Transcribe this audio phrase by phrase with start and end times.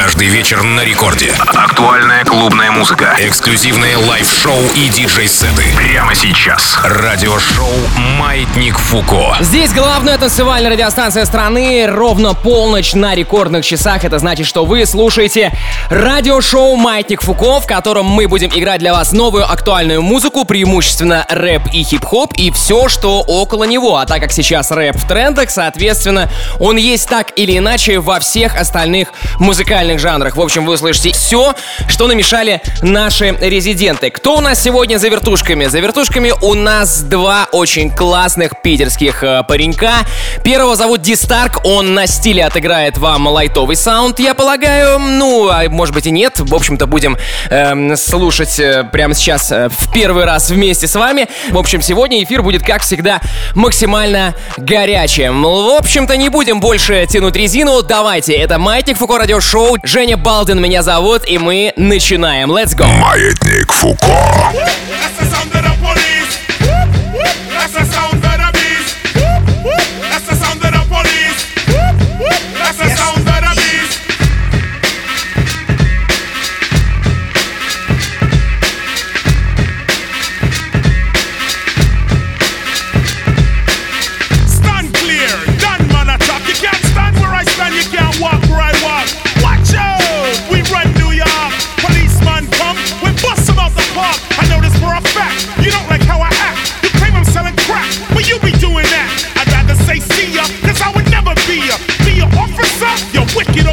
[0.00, 1.32] Каждый вечер на рекорде.
[1.48, 3.16] Актуальная клубная музыка.
[3.18, 5.64] Эксклюзивные лайв-шоу и диджей-сеты.
[5.76, 6.78] Прямо сейчас.
[6.84, 7.66] Радиошоу
[8.16, 9.36] «Маятник Фуко».
[9.40, 11.86] Здесь главная танцевальная радиостанция страны.
[11.88, 14.04] Ровно полночь на рекордных часах.
[14.04, 15.50] Это значит, что вы слушаете
[15.90, 21.62] радиошоу «Маятник Фуко», в котором мы будем играть для вас новую актуальную музыку, преимущественно рэп
[21.72, 23.96] и хип-хоп, и все, что около него.
[23.96, 26.30] А так как сейчас рэп в трендах, соответственно,
[26.60, 29.08] он есть так или иначе во всех остальных
[29.40, 30.36] музыкальных жанрах.
[30.36, 31.54] В общем, вы услышите все,
[31.88, 34.10] что намешали наши резиденты.
[34.10, 35.66] Кто у нас сегодня за вертушками?
[35.66, 39.92] За вертушками у нас два очень классных питерских э, паренька.
[40.44, 44.98] Первого зовут Дистарк, он на стиле отыграет вам лайтовый саунд, я полагаю.
[44.98, 46.40] Ну, а может быть и нет.
[46.40, 47.16] В общем-то, будем
[47.50, 51.28] эм, слушать э, прямо сейчас э, в первый раз вместе с вами.
[51.50, 53.20] В общем, сегодня эфир будет, как всегда,
[53.54, 55.42] максимально горячим.
[55.42, 57.82] В общем-то, не будем больше тянуть резину.
[57.82, 59.67] Давайте, это Маятник Фуко Радио Шоу.
[59.82, 62.50] Женя Балдин меня зовут, и мы начинаем.
[62.50, 62.86] Let's go!
[62.86, 64.06] Маятник Фуко.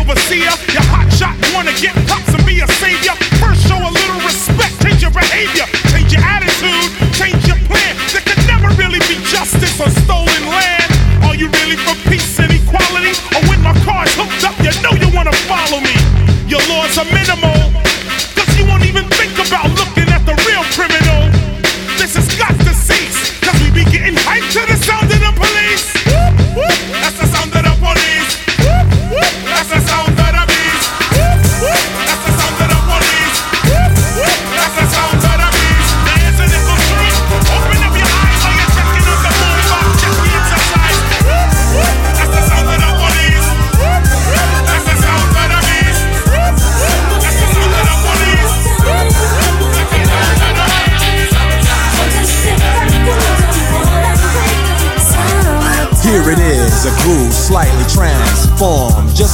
[0.06, 0.54] Overseer.
[0.74, 3.14] You hot shot, wanna get props and be a savior.
[3.42, 5.66] First show a little respect, change your behavior,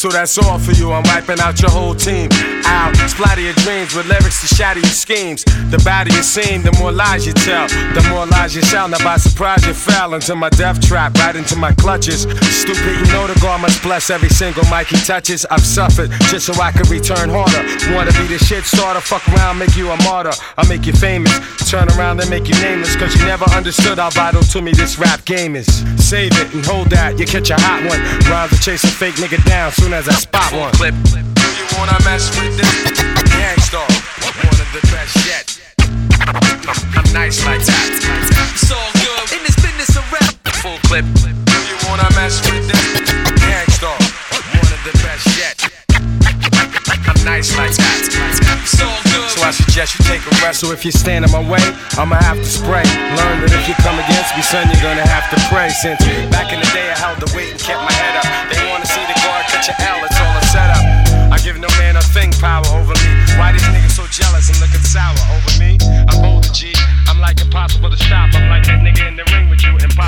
[0.00, 0.92] So that's all for you.
[0.92, 2.30] I'm wiping out your whole team.
[2.64, 5.44] Out, splatter your dreams with lyrics to shatter your schemes.
[5.44, 7.68] The badder you seem, the more lies you tell.
[7.68, 8.88] The more lies you shall.
[8.88, 12.22] Now by surprise you fell into my death trap, right into my clutches.
[12.22, 15.44] Stupid, you know the God must bless every single mic he touches.
[15.50, 17.60] I've suffered just so I can return harder.
[17.92, 20.32] Wanna be the shit starter, fuck around, make you a martyr.
[20.56, 21.36] I'll make you famous.
[21.68, 22.96] Turn around and make you nameless.
[22.96, 25.68] Cause you never understood how vital to me this rap game is.
[26.00, 28.00] Save it and hold that, you catch a hot one.
[28.32, 30.72] Rhymes to chase a fake nigga down soon as I spot one.
[30.72, 30.94] Clip.
[30.94, 32.70] You wanna mess with this?
[33.32, 33.86] Gang Starr,
[34.44, 35.46] one of the best yet.
[36.96, 37.88] I'm nice like that.
[38.54, 39.32] It's all good.
[39.36, 40.34] In this business of rap.
[40.62, 41.04] Full clip.
[41.26, 43.10] You wanna mess with this?
[43.40, 43.98] Gang Starr,
[44.54, 45.56] one of the best yet.
[47.06, 47.98] I'm nice like that.
[48.62, 49.30] It's all good.
[49.30, 50.60] So I suggest you take a rest.
[50.60, 51.62] So if you stand in my way,
[51.98, 52.84] I'ma have to spray.
[53.18, 55.70] Learn that if you come against me, son, you're gonna have to pray.
[55.70, 58.26] Since back in the day, I held the weight and kept my head up.
[58.52, 58.79] They wanna
[59.60, 61.32] catch an it's all a setup.
[61.32, 63.10] I give no man a thing power over me.
[63.36, 65.76] Why these niggas so jealous and looking sour over me?
[66.08, 66.72] I'm old G.
[67.08, 68.34] I'm like impossible to stop.
[68.34, 69.49] I'm like that nigga in the ring.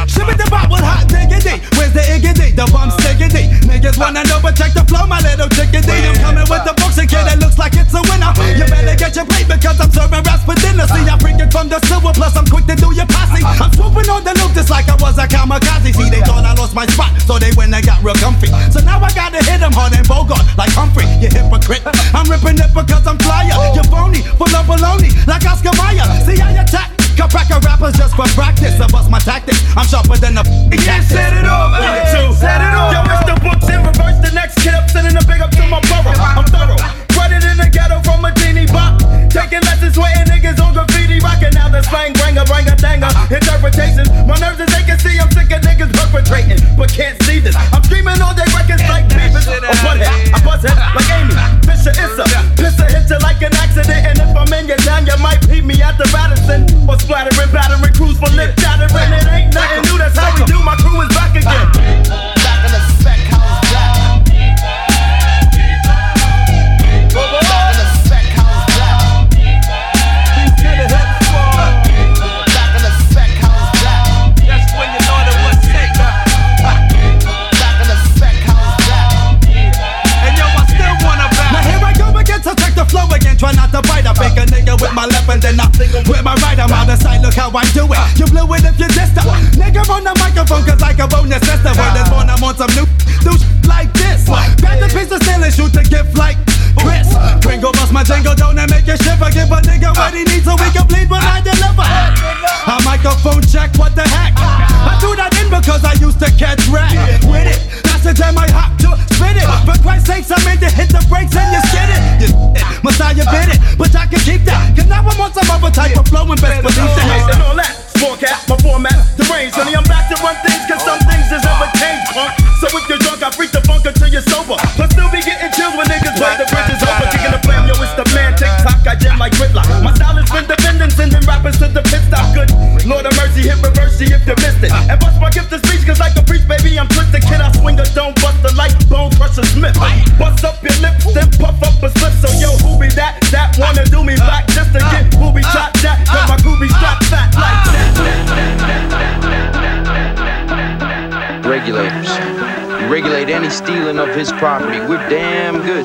[0.08, 1.62] Shimmy the bop with hot diggity.
[1.78, 2.54] Where's the iggity?
[2.56, 3.48] The bump stiggity.
[3.68, 6.08] Niggas wanna know, but check the flow, my little chickadee.
[6.08, 8.32] I'm coming with the books and kid that looks like it's a winner.
[8.56, 10.86] You better get your plate because I'm serving rats for dinner.
[10.90, 13.44] See, I bring it from the silver, plus I'm quick to do your posse.
[13.44, 15.94] I'm swooping on the loop just like I was a kamikaze.
[15.94, 18.50] See, they thought I lost my spot, so they went and got real comfy.
[18.72, 21.06] So now I gotta hit them hard and Bogart like Humphrey.
[21.22, 21.82] You hypocrite.
[22.12, 23.54] I'm ripping it because I'm flyer.
[23.76, 26.04] You're phony, full of baloney, like Oscar Mayer.
[26.24, 26.91] See, I attack.
[27.16, 28.80] Cracker rappers just for practice.
[28.80, 29.64] I bust my tactics.
[29.76, 31.72] I'm sharper than a Yeah, set it off.
[32.36, 32.92] Set it off.
[32.92, 34.20] Yo, it's the books in reverse.
[34.20, 36.12] The next kid up, sending a big up to my borough.
[36.12, 36.76] I'm thorough.
[37.16, 39.00] Running in the ghetto from a teeny bop.
[39.32, 41.20] Taking lessons, sweating niggas on graffiti.
[41.20, 43.08] Rocking out the slang, bring a, bring danger.
[43.32, 44.08] Interpretations.
[44.28, 46.60] My nerves as they can see, I'm sick of niggas perpetrating.
[46.76, 47.56] But can't see this.
[47.56, 49.64] I'm screaming all day records like Butthead.
[49.64, 49.92] I head
[50.42, 50.42] Amy.
[50.42, 51.01] Fisher, it's a pisser,
[52.92, 54.04] hit you like an accident.
[54.04, 56.68] And if I'm in your town, you might beat me at the Radisson.
[56.88, 58.92] Or splattering, battering crews for lip chattering.
[58.92, 60.60] It ain't nothing new, that's how we do.
[60.60, 61.11] My crew is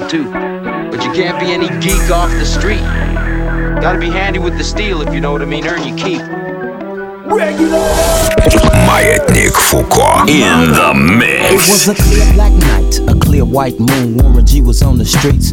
[0.07, 0.31] too.
[0.31, 2.79] But you can't be any geek off the street.
[3.81, 5.67] Gotta be handy with the steel if you know what I mean.
[5.67, 6.21] Earn your keep.
[8.87, 10.29] Маятник Фуко.
[10.29, 11.89] In the It was mix.
[11.89, 14.17] a clear black night, a clear white moon.
[14.19, 15.53] Warren G was on the streets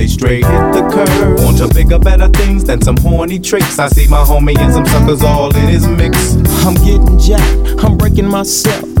[0.07, 1.43] straight hit the curve.
[1.43, 3.79] Want to bigger, better things than some horny tricks.
[3.79, 6.35] I see my homie and some suckers all in his mix.
[6.65, 9.00] I'm getting jacked, I'm breaking myself.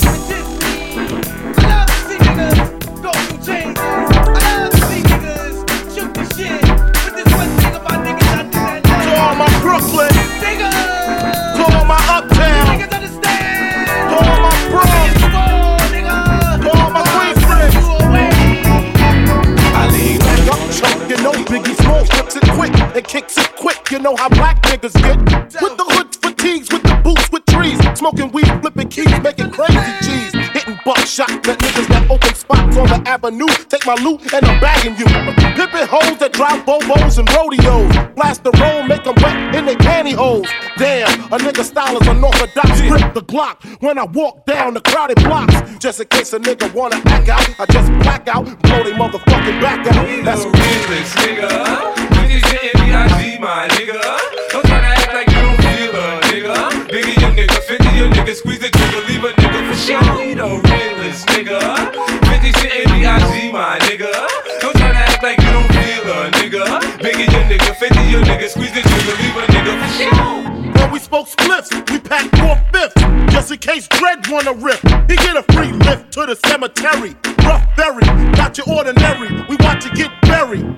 [23.11, 23.91] Kicks it quick.
[23.91, 25.19] You know how black niggas get
[25.61, 29.91] with the hood fatigues, with the boots, with trees, smoking weed, flipping keys, making crazy
[29.99, 31.27] G's, hitting buckshot.
[31.45, 35.03] Let niggas that open spots on the avenue take my loot and I'm bagging you.
[35.59, 39.75] Pimping hoes that drive bobos and rodeos, blast the roll, make them wet in their
[39.75, 40.47] pantyhose.
[40.77, 42.79] Damn, a nigga style is unorthodox.
[42.79, 45.59] Grip the Glock when I walk down the crowded blocks.
[45.79, 49.59] Just in case a nigga wanna act out, I just black out, blow they motherfucking
[49.59, 50.07] back out.
[50.23, 52.10] That's realest, nigga.
[53.41, 53.97] My nigga.
[54.51, 56.53] Don't try to act like you don't feel a nigga.
[56.93, 59.97] Biggie your nigga, 50 your nigga, squeeze the trigger, leave a nigga for sure.
[60.21, 61.57] We the realest, nigga.
[62.29, 64.13] Bitches hitting me, I G my nigga.
[64.61, 66.63] Don't try to act like you don't feel a nigga.
[67.01, 70.77] Biggie your nigga, 50 your nigga, squeeze the trigger, leave a nigga for sure.
[70.77, 73.33] When we spoke spliffs, we packed four fifths.
[73.33, 74.77] Just in case Dread wanna rip,
[75.09, 77.15] he get a free lift to the cemetery.
[77.43, 78.05] Rough berry,
[78.37, 79.33] not your ordinary.
[79.49, 80.77] We want to get buried.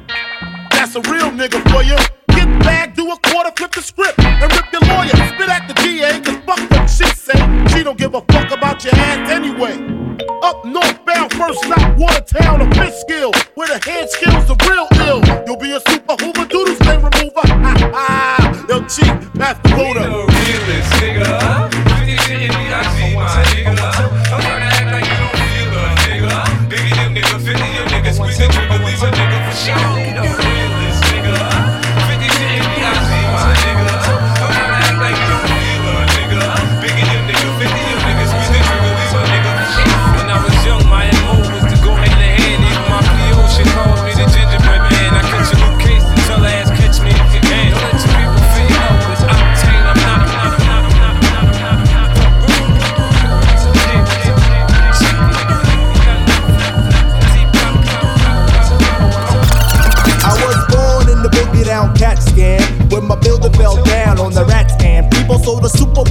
[0.72, 1.98] That's a real nigga for you.
[2.44, 5.16] Get back, do a quarter, flip the script, and rip your lawyer.
[5.32, 7.40] Spit at the DA, cause fuck what she say.
[7.70, 9.80] She don't give a fuck about your ass anyway.
[10.44, 15.24] Up northbound, first stop, Watertown or Fishkill, where the hand skills are real ill.
[15.48, 17.44] You'll be a super Hoover Doodle stain remover.
[17.64, 18.66] Ha ha!
[18.68, 20.33] Yo, cheap, pass the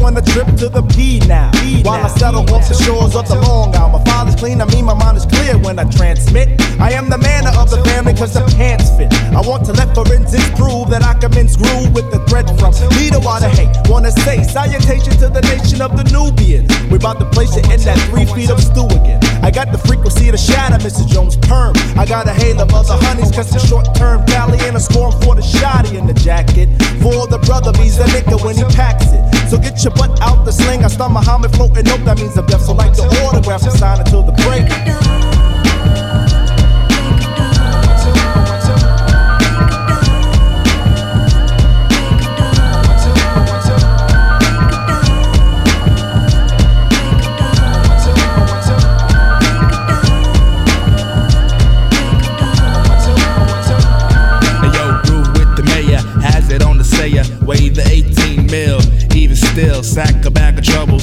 [0.02, 1.54] want a trip to the P now.
[1.86, 3.92] While I settle off the shores of the Long Island.
[3.92, 6.60] My father's clean, I mean my mind is clear when I transmit.
[6.80, 9.14] I am the man of the family cause the pants fit.
[9.30, 12.74] I want to let forensics prove that I can mince groove with the thread from
[12.98, 13.70] leader water hate.
[13.86, 16.66] Wanna say salutation to the nation of the Nubians.
[16.90, 19.22] We about to place it in that three feet of stew again.
[19.46, 21.06] I got the frequency to shatter Mr.
[21.06, 21.78] Jones' perm.
[21.94, 25.12] I got a hail of other honeys, cause the short term valley and a scorn
[25.22, 26.68] for the shoddy in the jacket.
[26.98, 29.41] For the brother, me's the nigga when he packs it.
[29.52, 30.82] So get your butt out the sling.
[30.82, 32.62] I start Muhammad floating up, that means I'm deaf.
[32.62, 35.21] So like the autograph, I'm signing till the break.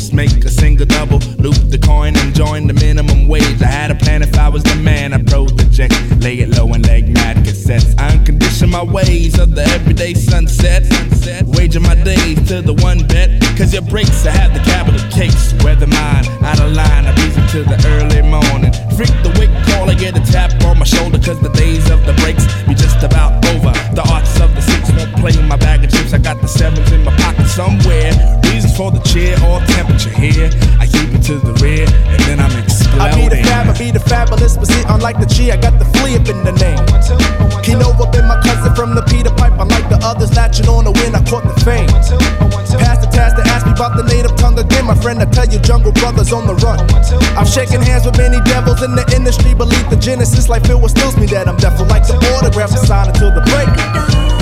[0.09, 3.61] Troubles, make a single double, loop the coin and join the minimum wage.
[3.61, 6.85] I had a plan if I was the man, I project, lay it low and
[6.85, 7.95] leg mad cassettes.
[7.97, 11.43] I uncondition my ways of the everyday sunset, sunset.
[11.45, 15.53] waging my days to the one bet, cause your breaks, I have the capital cakes,
[15.63, 18.73] weather mine, out of line, I breeze into the early morning.
[18.95, 22.05] Freak the wake call, I get a tap on my shoulder, cause the days of
[22.05, 23.41] the breaks be just about
[25.19, 26.13] six won't play in my bag of chips.
[26.13, 28.11] I got the sevens in my pocket somewhere.
[28.43, 30.49] Reasons for the cheer or temperature here.
[30.79, 33.01] I keep it to the rear, and then I'm exploding.
[33.01, 35.77] I be the fab, I be the fabulous, but see, unlike the G, I got
[35.79, 36.79] the flea up in the name.
[37.63, 39.53] Keno up in my cousin from the Peter Pipe.
[39.53, 41.89] I like the others, latching on the win, I caught the fame.
[42.79, 44.85] Pass the task to ask me about the native tongue again.
[44.85, 46.79] My friend, I tell you, Jungle Brothers on the run.
[47.37, 49.53] I'm shaking hands with many devils in the industry.
[49.53, 51.79] Believe the genesis, like Phil, what stills me that I'm deaf.
[51.79, 54.38] Like the autograph, I sign until the break.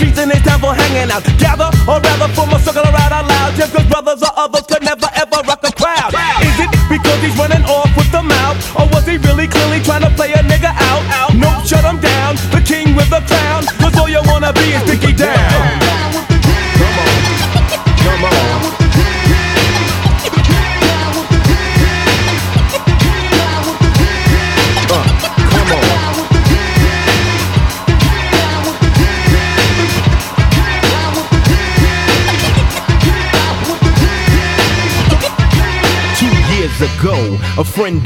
[0.00, 1.22] In the streets and it's time for hanging out.
[1.38, 3.54] Gather, or rather form a circle around out loud.
[3.56, 6.12] Just cause brothers or others could never ever rock a crowd.
[6.42, 8.56] Is it because he's running off with the mouth?
[8.76, 11.04] Or was he really clearly trying to play a nigga out?
[11.12, 11.32] out.
[11.34, 12.36] Nope, shut him down.
[12.52, 13.64] The king with the crown.
[13.78, 15.05] Cause all you wanna be is Dickie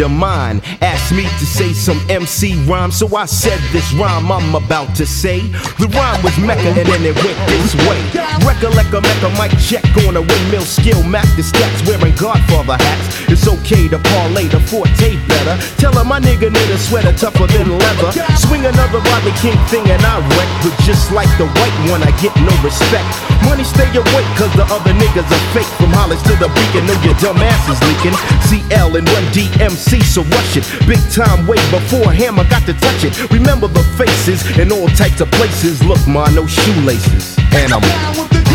[0.01, 4.55] of mine asked me to say some MC rhyme, so I said this rhyme I'm
[4.55, 5.41] about to say.
[5.79, 8.01] The rhyme was Mecca and then it went this way.
[8.45, 13.21] Recollect a Mecca mic check on a windmill skill, Mac the stats wearing Godfather hats.
[13.29, 15.57] It's okay to parlay the forte better.
[15.77, 18.13] Tell her my nigga need a sweater tougher than leather.
[18.37, 22.13] Swing another Rodney King thing and I wreck, but just like the white one, I
[22.21, 23.09] get no respect.
[23.51, 25.67] Money stay awake, cause the other niggas are fake.
[25.75, 28.15] From Hollis to the beacon, know your dumb ass is leaking.
[28.47, 30.63] CL and Run DMC, so rush it.
[30.87, 33.11] Big time way before Hammer got to touch it.
[33.33, 35.83] Remember the faces in all types of places.
[35.83, 37.37] Look, ma, no shoelaces.
[37.51, 38.50] And I'm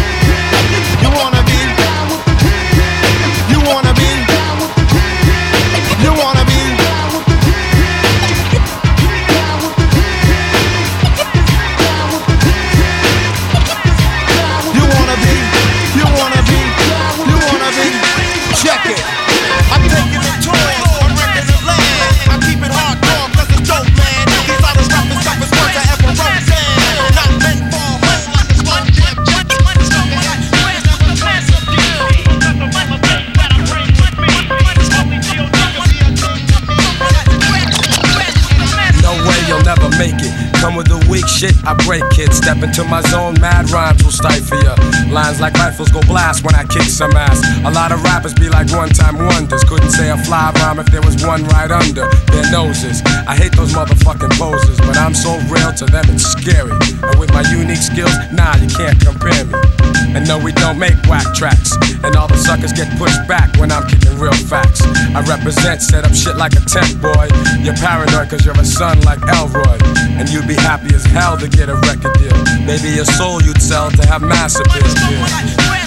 [41.16, 42.34] weak shit, I break it.
[42.34, 44.76] Step into my zone, mad rhymes will stifle ya.
[45.08, 47.40] Lines like rifles go blast when I kick some ass.
[47.64, 49.64] A lot of rappers be like one time wonders.
[49.64, 53.02] Couldn't say a fly rhyme if there was one right under their noses.
[53.28, 56.76] I hate those motherfucking poses, but I'm so real to them it's scary.
[57.08, 59.75] And with my unique skills, nah, you can't compare me.
[60.14, 61.72] And no, we don't make whack tracks.
[62.04, 64.82] And all the suckers get pushed back when I'm kicking real facts.
[65.16, 67.28] I represent, set up shit like a tent boy.
[67.64, 69.78] You're paranoid cause you're a son like Elroy.
[70.20, 72.38] And you'd be happy as hell to get a record deal.
[72.66, 75.85] Maybe your soul you'd sell to have massive appeal.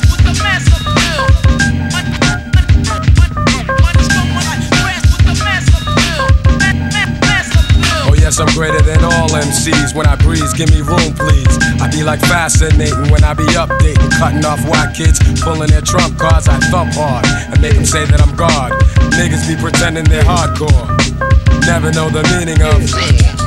[8.40, 9.94] I'm greater than all MCs.
[9.94, 11.58] When I breeze, give me room, please.
[11.80, 16.18] I be like fascinating when I be updating, cutting off white kids, pulling their trump
[16.18, 16.46] cards.
[16.46, 18.72] I thump hard and make them say that I'm God.
[19.18, 20.86] Niggas be pretending they're hardcore,
[21.66, 23.37] never know the meaning of.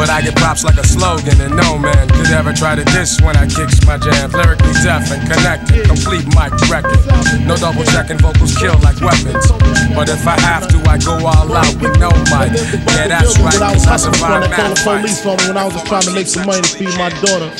[0.00, 3.20] But I get props like a slogan, and no man could ever try to diss
[3.20, 4.32] when I kicks my jam.
[4.32, 6.96] Lyrically deaf and connected, complete mic record.
[7.44, 9.44] No double checking, vocals kill like weapons.
[9.92, 12.56] But if I have to, I go all out with no mic.
[12.96, 16.08] Yeah, that's right, cause I survived mad police on me when I was just trying
[16.08, 17.52] to make some money to feed my daughter.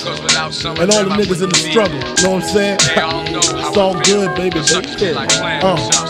[0.81, 2.79] And all the niggas in the struggle, you know what I'm saying?
[2.81, 4.65] It's all good, baby.
[4.65, 5.29] baby.
[5.61, 6.10] Uh,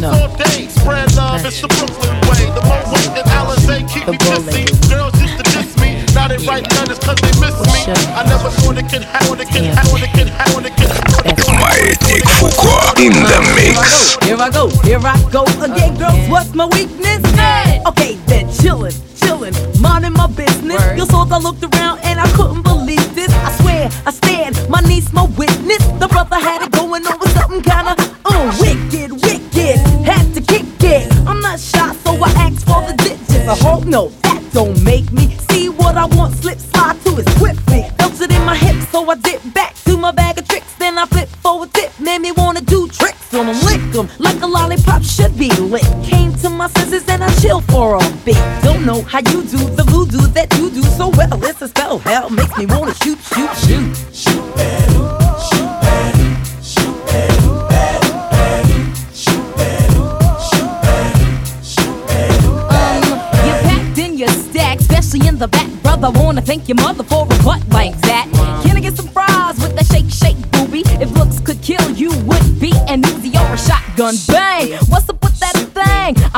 [0.00, 0.68] my peeps all day.
[0.68, 2.44] Spread love, it's the Brooklyn way.
[2.56, 4.64] The Moet and Alizé keep me pissy.
[4.88, 6.04] Girls used to diss me.
[6.14, 7.80] Now they write letters cause they miss me.
[8.16, 10.96] I never thought it could happen, it could happen, it could happen, it could
[11.60, 14.16] Маятник Фуко in the mix.
[14.24, 16.28] Here I go, here I go again, girls.
[16.28, 17.22] What's my weakness?
[17.86, 20.82] Okay, then chillin', chillin', minding my business.
[20.96, 22.18] You saw I looked around and
[33.91, 36.33] no, that don't make me see what I want.
[36.35, 37.83] Slip slide to it swiftly.
[37.99, 40.73] Felt it in my hips, so I dip back to my bag of tricks.
[40.79, 44.41] Then I flip forward dip, made me wanna do tricks on them, lick 'em like
[44.41, 45.85] a lollipop should be lit.
[46.03, 48.41] Came to my senses and I chill for a bit.
[48.63, 51.37] Don't know how you do the voodoo that you do so well.
[51.43, 53.50] It's a spell, hell makes me wanna shoot, shoot.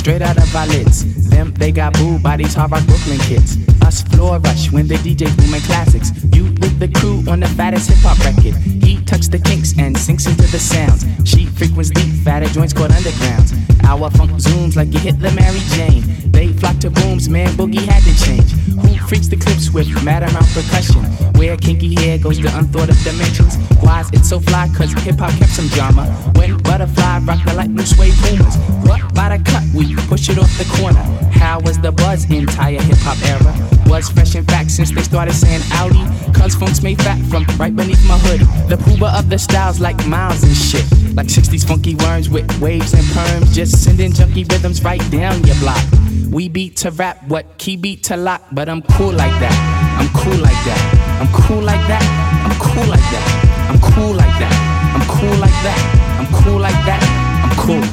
[0.00, 1.28] Straight out of our lids.
[1.28, 3.58] Them, they got booed by these hard rock Brooklyn kids.
[3.82, 6.10] Us floor rush when the DJ booming classics.
[6.34, 8.56] You with the crew on the fattest hip hop record.
[8.82, 11.04] He tucks the kinks and sinks into the sounds.
[11.28, 13.52] She frequents deep, fatter joints called undergrounds.
[13.84, 16.02] Our funk zooms like you hit the Mary Jane.
[16.32, 18.52] They flock to booms, man, boogie had to change.
[18.80, 21.29] Who freaks the clips with mad amount percussion?
[21.40, 23.56] Where kinky hair goes to unthought of dimensions.
[23.80, 24.68] Why's it so fly?
[24.76, 26.04] Cause hip hop kept some drama.
[26.36, 28.56] When butterfly rock the like new suede boomers.
[28.84, 29.64] What by the cut?
[29.74, 31.00] We push it off the corner.
[31.32, 33.56] How was the buzz entire hip hop era?
[33.88, 36.04] Was fresh in fact since they started saying Audi.
[36.38, 38.40] Cause funk's made fat from right beneath my hood.
[38.68, 40.84] The pooba of the styles like miles and shit.
[41.16, 43.54] Like 60s funky worms with waves and perms.
[43.54, 45.82] Just sending junky rhythms right down your block.
[46.28, 49.89] We beat to rap, what key beat to lock, but I'm cool like that.
[50.00, 51.20] I'm cool like that.
[51.20, 52.00] I'm cool like that.
[52.48, 53.24] I'm cool like that.
[53.68, 54.54] I'm cool like that.
[54.96, 55.80] I'm cool like that.
[56.18, 57.02] I'm cool like that.
[57.44, 57.84] I'm cool.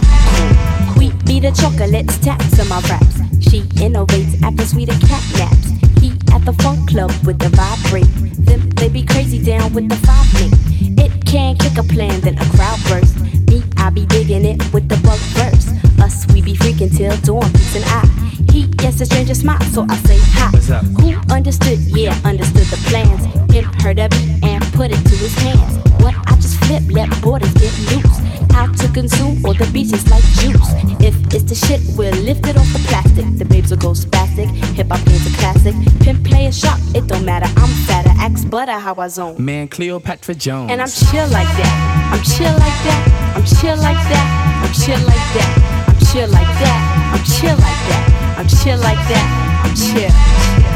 [0.98, 3.20] Wheat be the chocolates, taps on my raps.
[3.44, 5.68] She innovates after sweeter cat naps.
[6.00, 8.08] He at the funk club with the vibrate.
[8.46, 10.54] Them they be crazy down with the five link.
[10.98, 13.20] It can kick a plan, then a crowd burst.
[13.50, 15.87] Me, I be digging it with the bug verse.
[16.00, 18.06] Us, we be freaking till dawn, peace and I.
[18.52, 20.50] He, yes, a stranger smile, so I say hi.
[20.52, 20.86] What's up?
[21.02, 21.80] Who understood?
[21.80, 23.26] Yeah, understood the plans.
[23.54, 25.78] Him heard of it and put it to his hands.
[26.04, 28.18] What I just flip, let borders get loose.
[28.52, 30.70] How to consume all the beaches like juice.
[31.00, 33.26] If it's the shit, we'll lift it off the plastic.
[33.38, 34.50] The babes will go spastic.
[34.76, 35.76] Hip hop game's a classic.
[36.02, 37.46] Pimp play a shot, it don't matter.
[37.58, 39.44] I'm fatter, axe butter how I zone.
[39.44, 40.72] Man, Cleopatra Jones.
[40.72, 42.10] And I'm chill like that.
[42.14, 43.34] I'm chill like that.
[43.36, 44.64] I'm chill like that.
[44.64, 45.88] I'm chill like that.
[45.88, 47.14] I'm chill like that.
[47.14, 48.38] I'm chill like that.
[48.38, 49.28] I'm chill like that.
[49.66, 50.67] I'm chill.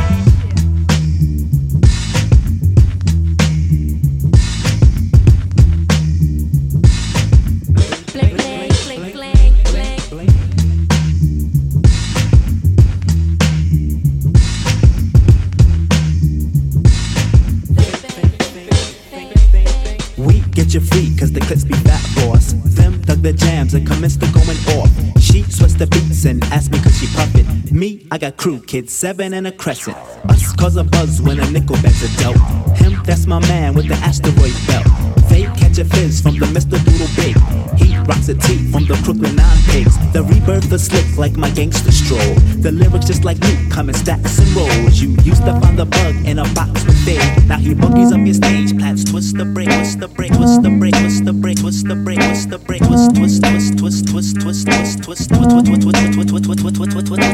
[20.71, 22.53] Get you cause the clips be fat boss.
[22.75, 24.89] Them dug the jams and commenced to going off.
[25.19, 27.45] She switched the beats and asked me cause she puffin'.
[27.71, 29.97] Me, I got crew kids, seven and a crescent.
[30.29, 32.37] Us cause a buzz when a nickel bags are dealt.
[32.77, 34.87] Him, that's my man with the asteroid belt.
[35.29, 36.77] They catch a fizz from the Mr.
[36.83, 37.35] Doodle Big.
[37.79, 39.95] He rocks a tee from the Brooklyn Nine Pigs.
[40.11, 42.35] The rebirth is slick like my gangster stroll.
[42.59, 45.01] The lyrics just like me, come in stacks and rolls.
[45.01, 47.23] You used to find the bug in a box with fade.
[47.47, 50.69] Now he boogies up your stage, plats twist the break, twist the break, twist the
[50.69, 54.35] break, twist the break, twist the break, twist the break, twist, twist, twist, twist, twist,
[54.41, 57.31] twist, twist, twist, twist, twist, twist, twist, twist, twist,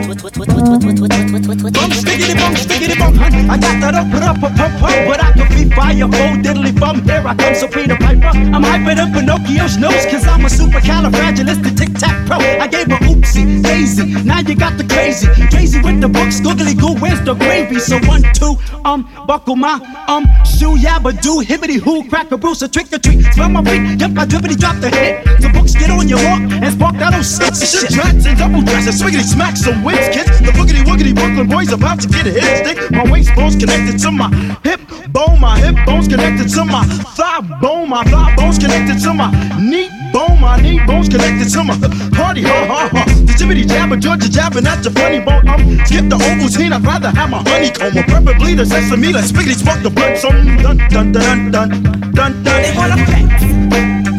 [1.77, 3.49] Bum stickity bum stickity bum hun.
[3.49, 6.77] I got that up, up, up, up, up, but I can be fire, full diddly
[6.79, 7.01] bum.
[7.03, 7.97] Here I come, so Peter
[8.29, 12.37] I'm hyping up Pinocchio's nose, cause I'm a supercalifragilistic tic tac pro.
[12.37, 14.23] I gave her oopsie, daisy.
[14.23, 17.79] Now you got the crazy, crazy with the books, googly goo, where's the gravy?
[17.79, 22.61] So one, two, um, buckle my um shoe, yabba do, hibbity hoo, crack a bruise,
[22.61, 23.23] a trick or treat.
[23.33, 25.23] Smell my feet, yep, I drippity drop the hit.
[25.39, 27.55] The books get on your walk and spark that old shit.
[27.55, 30.39] Shit, tracks and double dresses, swiggity smack some wins, kids.
[30.41, 32.91] The boogity woogity Brooklyn boys about to get a hit stick.
[32.91, 34.29] My waist bone's connected to my
[34.63, 36.83] hip bone, my hip bone's connected to my
[37.15, 41.63] thigh bone, my thigh bone's connected to my knee bone, my knee bone's connected to
[41.63, 41.77] my
[42.15, 43.03] party, ha ha ha.
[43.27, 45.47] The jibbity jabber, Georgia jabbing at your funny bone.
[45.47, 49.13] Um, skip the Ovaltine, I'd rather have my honeycomb, or preferably the sesame.
[49.13, 52.61] Let's spiggity spark the blood, some dun dun dun dun dun dun dun.
[52.61, 53.39] They wanna pack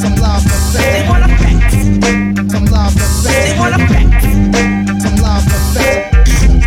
[0.01, 1.73] some love for They wanna pack
[2.51, 5.89] some love for They wanna pack some love for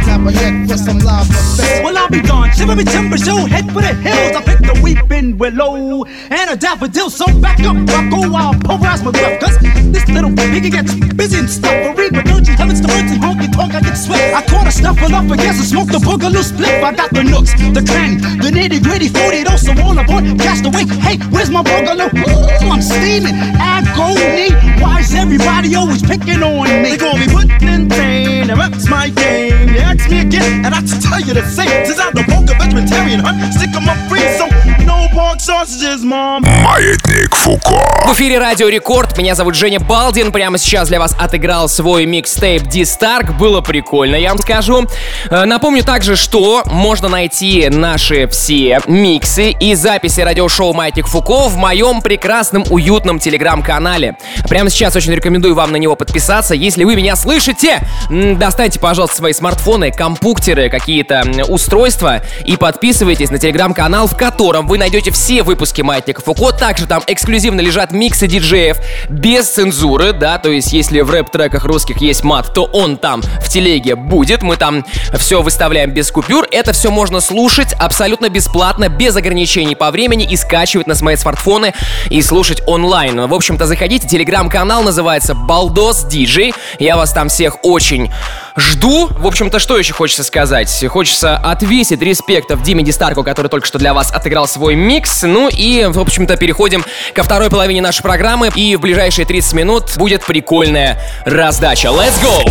[0.04, 2.22] Snap a head for some love for Well, I'll be
[2.68, 4.36] me timbers, yo, head for the hills.
[4.36, 7.10] I picked a weeping willow and a daffodil.
[7.10, 9.40] So back up, I go wild, pulverize my breath.
[9.40, 9.58] Cause
[9.92, 11.74] this little piggy gets busy and stuff.
[11.74, 14.34] I read my dirty heavens to earth and honky tonk, I get sweat.
[14.34, 16.84] I caught a snuffle up against and smoked the boogaloo split.
[16.84, 20.26] I got the nooks, the clang, the nitty gritty, 40 those so all aboard.
[20.40, 22.14] Cast away, hey, where's my boogaloo?
[22.14, 24.54] Ooh, I'm steaming, agony.
[24.82, 26.94] Why is everybody always picking on me?
[26.94, 29.70] They call me Woodland Pain, and that's my game.
[29.70, 31.86] You ask me again, and I tell you the same.
[31.86, 32.24] Since I'm the
[32.58, 34.48] broke vegetarian hunt, stick 'em up free, so
[34.86, 36.42] no pork sausages, mom.
[36.64, 37.80] Маятник Фуко.
[38.08, 42.64] В эфире Радио Рекорд, меня зовут Женя Балдин, прямо сейчас для вас отыграл свой микстейп
[42.64, 44.86] D-Stark, было прикольно, я вам скажу.
[45.30, 51.58] Э, Напомню также, что можно найти наши все миксы и записи радиошоу Маятник Фуко в
[51.58, 54.18] моем прекрасном уютном телеграм-канале.
[54.50, 57.80] Прямо сейчас очень рекомендую вам на него подписаться, если вы меня слышите.
[58.10, 65.12] Достаньте, пожалуйста, свои смартфоны, компьютеры, какие-то устройства и подписывайтесь на телеграм-канал, в котором вы найдете
[65.12, 66.52] все выпуски Маятника Фуко.
[66.52, 68.78] Также там эксклюзивно лежат миксы диджеев
[69.10, 73.50] без цензуры, да, то есть если в рэп-треках русских есть мат, то он там в
[73.50, 74.42] телеге будет.
[74.42, 74.86] Мы там
[75.18, 76.48] все выставляем без купюр.
[76.52, 81.74] Это все можно слушать абсолютно бесплатно, без ограничений по времени и скачивать на свои смартфоны
[82.10, 83.28] и слушать онлайн.
[83.28, 86.54] В общем-то, заходите, телеграм-канал называется Балдос Диджей.
[86.80, 88.12] Я вас там всех очень
[88.56, 89.08] жду.
[89.08, 90.86] В общем-то, что еще хочется сказать?
[90.90, 95.24] Хочется отвесить респектов Диме Дистарку, который только что для вас отыграл свой микс.
[95.24, 96.84] Ну и, в общем-то, переходим
[97.14, 98.50] ко второй половине нашей программы.
[98.56, 101.88] И в ближайшие 30 минут будет прикольная раздача.
[101.88, 102.42] Let's go!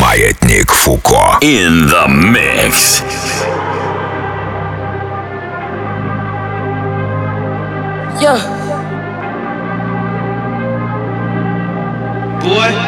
[0.00, 1.38] Маятник Фуко.
[1.40, 3.02] In the mix.
[8.20, 8.40] Yeah.
[12.42, 12.85] Boy.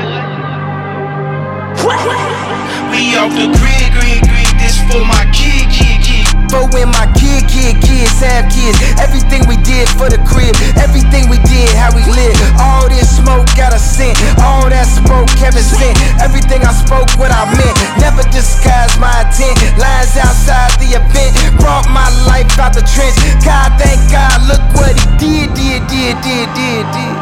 [3.09, 4.53] We off the grid, grid, grid.
[4.61, 6.29] This for my kid, kid, kid.
[6.53, 8.77] For when my kid, kid, kids have kids.
[9.01, 10.53] Everything we did for the crib.
[10.77, 12.37] Everything we did, how we live.
[12.61, 14.13] All this smoke got a scent.
[14.45, 15.97] All that smoke Kevin sent.
[16.21, 17.77] Everything I spoke, what I meant.
[17.97, 19.57] Never disguised my intent.
[19.81, 21.33] Lines outside the event.
[21.65, 23.17] Brought my life out the trench.
[23.41, 27.17] God, thank God, look what he did, did, did, did, did, did.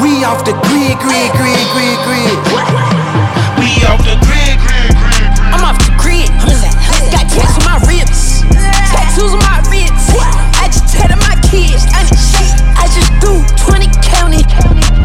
[0.00, 2.36] We off the grid, grid, grid, grid, grid.
[3.60, 4.77] We off the grid, grid.
[5.52, 6.28] I'm off the grid.
[7.12, 8.42] Got tats on my ribs,
[8.92, 10.12] tattoos on my wrists.
[10.60, 11.86] Agitated my kids.
[11.92, 14.42] I just do 20 county.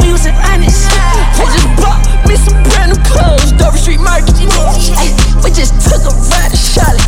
[0.03, 0.89] We was honest.
[0.91, 3.51] I just bought me some brand new clothes.
[3.53, 4.36] Dover Street Market.
[5.43, 7.08] We just took a ride to Charlotte.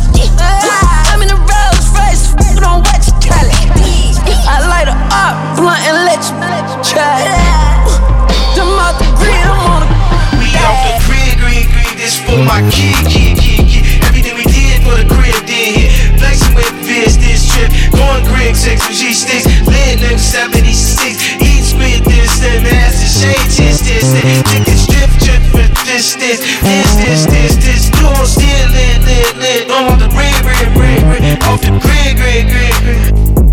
[1.12, 2.32] I'm in a Rolls Royce.
[2.52, 3.52] You don't watch Cali.
[4.48, 6.36] I light her up, blunt and let you
[6.84, 7.20] try.
[8.54, 9.44] Them off the grid.
[9.44, 9.88] I'm on the
[10.38, 11.98] We off the grid, grid, grid.
[11.98, 13.15] This for my kid,
[18.46, 19.44] Grig, six with G sticks.
[19.66, 21.18] Lit nigga 76.
[21.42, 24.22] Eat spit this, that master shade, this, this, that.
[24.54, 27.90] Nigga strip, trip, with this, this, this, this, this, this.
[28.06, 29.66] On still lit, lit, lit.
[29.68, 31.42] I'm off the grid, grid, grid, grid.
[31.42, 33.45] Off the grid, grid, grid, grid.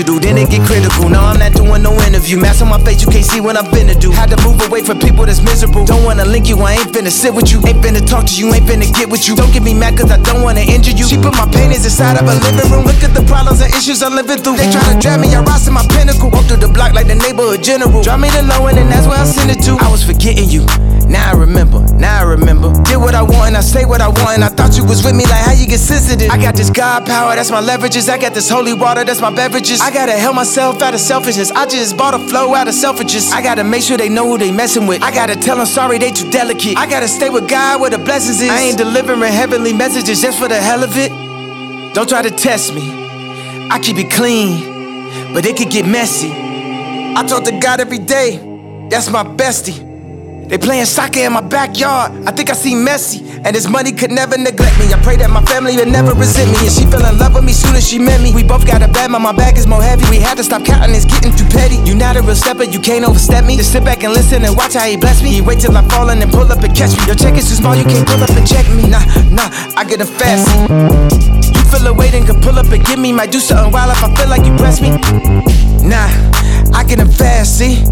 [0.00, 1.08] Digital, then it get critical.
[1.08, 2.38] Now I'm not doing no interview.
[2.40, 4.10] Mask on my face, you can't see what I'm finna do.
[4.10, 5.84] Had to move away from people that's miserable.
[5.84, 7.60] Don't wanna link you, I ain't finna sit with you.
[7.66, 9.36] Ain't finna talk to you, ain't finna get with you.
[9.36, 11.06] Don't get me mad cause I don't wanna injure you.
[11.06, 12.84] She put my paintings inside of a living room.
[12.84, 14.56] Look at the problems and issues I'm living through.
[14.56, 16.30] They try to drag me, I rise to my pinnacle.
[16.30, 18.02] Walk through the block like the neighborhood general.
[18.02, 19.76] Drop me the low end and that's where I send it to.
[19.80, 20.64] I was forgetting you.
[21.10, 22.72] Now I remember, now I remember.
[22.84, 24.34] Did what I want and I say what I want.
[24.38, 26.30] And I thought you was with me, like how you get sensitive.
[26.30, 28.08] I got this God power, that's my leverages.
[28.08, 29.80] I got this holy water, that's my beverages.
[29.80, 31.50] I gotta help myself out of selfishness.
[31.50, 33.32] I just bought a flow out of selfishness.
[33.32, 35.02] I gotta make sure they know who they messing with.
[35.02, 36.76] I gotta tell them sorry, they too delicate.
[36.76, 38.48] I gotta stay with God where the blessings is.
[38.48, 41.10] I ain't delivering heavenly messages just for the hell of it.
[41.92, 42.86] Don't try to test me.
[43.68, 46.30] I keep it clean, but it could get messy.
[46.30, 48.38] I talk to God every day,
[48.88, 49.89] that's my bestie.
[50.50, 52.10] They playing soccer in my backyard.
[52.26, 54.90] I think I see Messi, and his money could never neglect me.
[54.92, 57.44] I pray that my family would never resent me, and she fell in love with
[57.46, 58.34] me soon as she met me.
[58.34, 60.02] We both got a bad, but my bag is more heavy.
[60.10, 61.78] We had to stop counting, it's getting too petty.
[61.86, 63.58] You not a real stepper, you can't overstep me.
[63.58, 65.30] Just sit back and listen and watch how he bless me.
[65.30, 67.06] He wait till I fall and pull up and catch me.
[67.06, 68.90] Your check is too small, you can't pull up and check me.
[68.90, 69.46] Nah, nah,
[69.78, 70.50] I get a fast.
[71.54, 73.12] You feel a weight and can pull up and give me.
[73.12, 74.98] Might do something wild if I feel like you press me.
[75.86, 76.10] Nah,
[76.74, 77.86] I get them fast, see?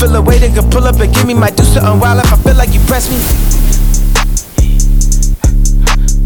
[0.00, 1.34] Feel a weight and can pull up and give me.
[1.34, 3.16] Might do something wild if I feel like you press me.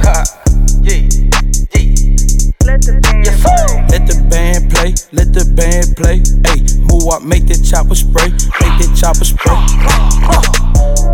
[0.03, 0.25] Ha,
[0.83, 1.07] yeah,
[1.73, 1.99] yeah.
[2.67, 6.21] Let the band play, let the band play.
[6.43, 9.57] Hey, move up, make that chopper spray, make that chopper spray.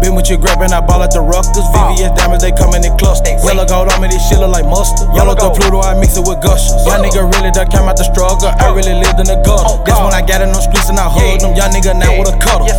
[0.01, 1.65] Been with you grabbing, I ball at the Ruckers.
[1.73, 3.33] VVS diamonds, they come in the cluster.
[3.47, 5.09] Yellow gold on me, this shit look like mustard.
[5.17, 6.77] Yellow gold Pluto, I mix it with gushers.
[6.85, 8.53] Young nigga really done came out the struggle.
[8.53, 9.81] I really lived in the gutter.
[9.87, 10.61] This when I got in them
[11.75, 12.71] nigga now with a cutter.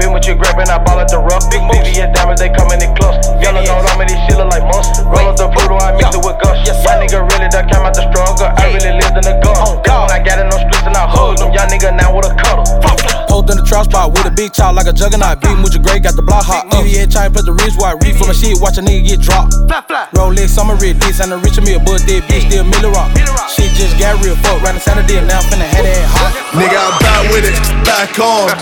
[0.00, 1.60] Been with you grabbing, I ball at the Ruckers.
[1.68, 3.36] VVS diamonds, they come in the cluster.
[3.44, 5.04] Yellow gold on me, this shit look like mustard.
[5.04, 6.80] Roll up the Pluto, I mix it with gushers.
[6.80, 8.48] Young nigga really done came out the struggle.
[8.48, 9.60] I really lived in the gutter.
[9.68, 11.52] Oh, this when I got in them streets and I hugged them.
[11.52, 13.29] Young nigga now with a cutter.
[13.40, 15.40] Posed in the trap spot with a big chop like a juggernaut.
[15.40, 16.68] Big Muja Gray got the block hot.
[16.68, 17.96] VVA chain plus the wrist wide.
[18.04, 19.56] Reef for my shit, watch a nigga get dropped.
[20.12, 22.92] Rolex, I'm a red this and a rich me a bud dead bitch, still Miller
[22.92, 23.08] Rock.
[23.48, 26.32] Shit just got real fuck right on Saturday, now I'm finna head that hot.
[26.52, 27.56] Nigga, I'm back with it,
[27.88, 28.52] back on.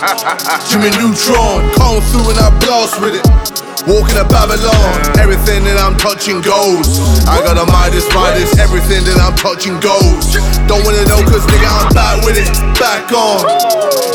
[0.71, 3.68] Jimmy Neutron, come through and I blast with it.
[3.87, 6.99] Walking to Babylon, everything that I'm touching goes.
[7.31, 10.35] I got a Midas, Midas, everything that I'm touching goes.
[10.67, 12.49] Don't wanna know, cause nigga, I'm back with it,
[12.81, 13.47] back on.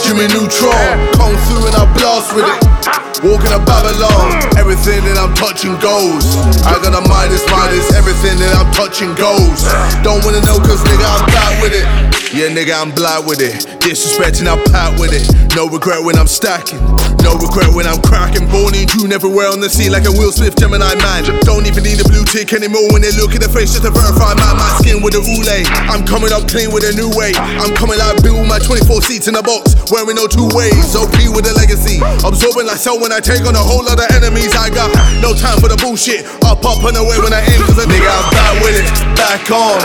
[0.03, 3.12] Jimmy Neutron, come through and I blast with it.
[3.23, 6.27] Walking to Babylon, everything that I'm touching goes.
[6.67, 9.63] I got a Midas, Midas, everything that I'm touching goes.
[10.03, 11.87] Don't wanna know, cause nigga, I'm back with it.
[12.35, 13.63] Yeah, nigga, I'm black with it.
[13.79, 15.23] Disrespecting, I'm pat with it.
[15.55, 16.83] No regret when I'm stacking.
[17.23, 18.43] No regret when I'm cracking.
[18.51, 21.23] Born in June, everywhere on the scene like a Will Smith Gemini man.
[21.47, 23.93] Don't even need a blue tick anymore when they look in the face just to
[23.93, 25.63] verify my, my skin with a roulette.
[25.87, 27.31] I'm coming up clean with a new way.
[27.37, 30.97] I'm coming like Bill with my 24 seats in a box, wearing no two ways.
[30.97, 32.03] OP with a legacy.
[32.25, 34.55] Absorbing like when I take on a whole lot of enemies.
[34.57, 34.89] I got
[35.21, 36.25] no time for the bullshit.
[36.41, 38.89] Up, up, and away when I aim, cause a nigga, I'm back with it.
[39.13, 39.77] Back on.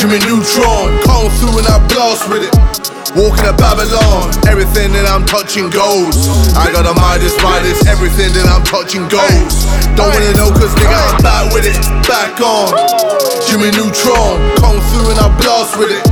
[0.00, 2.97] Jimmy Neutron, come through and I blast with it.
[3.16, 6.12] Walking to Babylon, everything that I'm touching goes.
[6.52, 9.64] I got a Midas, Midas, everything that I'm touching goes.
[9.96, 11.76] Don't wanna know, cause nigga, I'm back with it.
[12.04, 12.68] Back on.
[13.48, 16.04] Jimmy Neutron, come through and I blast with it.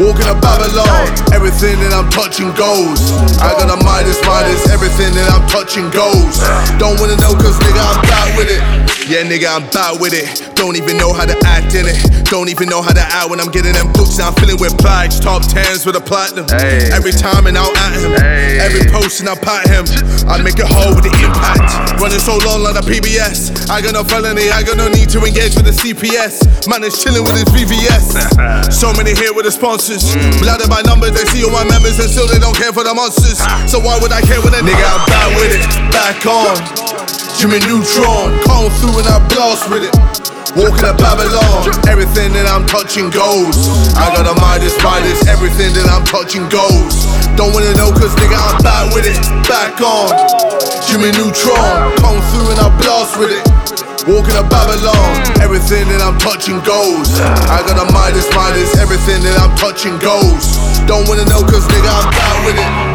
[0.00, 3.12] Walking to Babylon, everything that I'm touching goes.
[3.44, 6.40] I got a Midas, Midas, everything that I'm touching goes.
[6.80, 8.89] Don't wanna know, cause nigga, I'm back with it.
[9.10, 10.54] Yeah, nigga, I'm back with it.
[10.54, 11.98] Don't even know how to act in it.
[12.30, 14.22] Don't even know how to act when I'm getting them books.
[14.22, 16.46] Now I'm feeling with plaques, top tens with a platinum.
[16.94, 18.14] Every time and out at him.
[18.62, 19.82] Every post and I pat him.
[20.30, 21.98] I make it whole with the impact.
[21.98, 23.66] Running so long like a PBS.
[23.66, 26.70] I got no felony, I got no need to engage with the CPS.
[26.70, 28.14] Man is chilling with his VVS.
[28.70, 30.14] So many here with the sponsors.
[30.14, 30.38] Mm.
[30.38, 32.94] Blooded by numbers, they see all my members and still they don't care for the
[32.94, 33.42] monsters.
[33.66, 35.66] So why would I care when a nigga I'm back with it?
[35.90, 37.19] Back on.
[37.40, 39.96] Jimmy Neutron, come through and I blast with it.
[40.60, 43.56] Walking to Babylon, everything that I'm touching goes.
[43.96, 47.08] I got a Midas, Midas, everything that I'm touching goes.
[47.40, 49.16] Don't wanna know, cause nigga, I'm back with it.
[49.48, 50.12] Back on.
[50.84, 53.40] Jimmy Neutron, come through and I blast with it.
[54.04, 57.08] Walking to Babylon, everything that I'm touching goes.
[57.48, 60.60] I got a Midas, Midas, everything that I'm touching goes.
[60.84, 62.89] Don't wanna know, cause nigga, I'm back with it.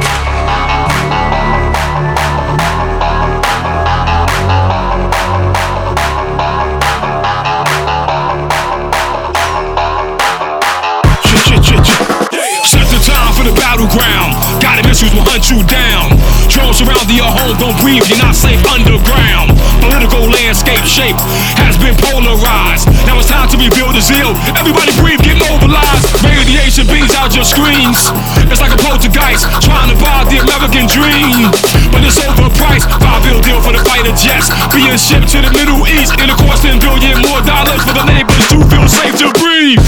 [15.06, 16.10] Missiles will hunt you down.
[16.50, 19.54] Drones surround your home, don't breathe, you're not safe underground.
[19.86, 21.18] Political landscape shape
[21.62, 22.90] has been polarized.
[23.06, 24.34] Now it's time to rebuild the zeal.
[24.58, 26.10] Everybody breathe, get mobilized.
[26.26, 28.10] Radiation beams out your screens.
[28.50, 31.54] It's like a poltergeist trying to buy the American dream.
[31.94, 32.90] But it's overpriced.
[32.98, 34.50] Five bill deal for the fighter jets.
[34.74, 36.18] Being shipped to the Middle East.
[36.18, 39.82] And it costs 10 billion more dollars for the neighbors to feel safe to breathe.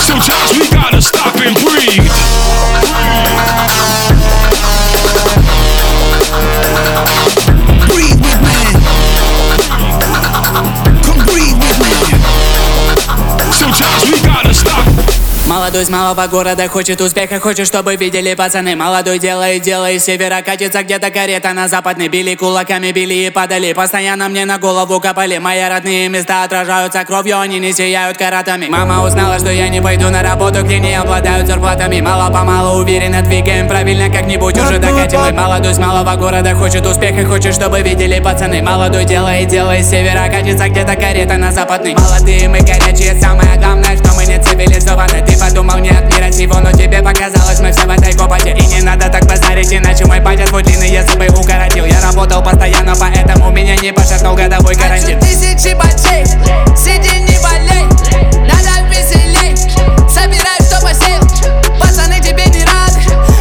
[0.00, 1.54] Sometimes we gotta stop and.
[1.64, 2.33] Breathe
[15.74, 18.76] Молодой с малого города хочет успеха, хочет, чтобы видели пацаны.
[18.76, 23.72] Молодой делает дело из севера, катится где-то карета на западный Били кулаками, били и падали,
[23.72, 25.38] постоянно мне на голову копали.
[25.38, 28.66] Мои родные места отражаются кровью, они не сияют каратами.
[28.68, 32.00] Мама узнала, что я не пойду на работу, где не обладают зарплатами.
[32.00, 37.52] Мало-помалу уверенно двигаем правильно, как-нибудь уже докатим И молодой с малого города хочет успеха, хочет,
[37.52, 38.62] чтобы видели пацаны.
[38.62, 43.96] Молодой делает дело из севера, катится где-то карета на западный Молодые мы горячие, самое главное,
[43.96, 45.26] что мы не цивилизованы.
[45.26, 48.66] Ты подумал не от мира сего, но тебе показалось мы все в этой копоте И
[48.66, 51.84] не надо так базарить, иначе мой батя твой длинные зубы укоротил.
[51.84, 55.18] Я работал постоянно, поэтому меня не пошатнул годовой карантин.
[55.20, 56.26] Тысячи бачей,
[56.76, 57.86] сиди не болей
[58.40, 59.56] Надо веселей,
[60.08, 61.22] собирай, что посеял
[61.80, 63.00] Пацаны тебе не рады,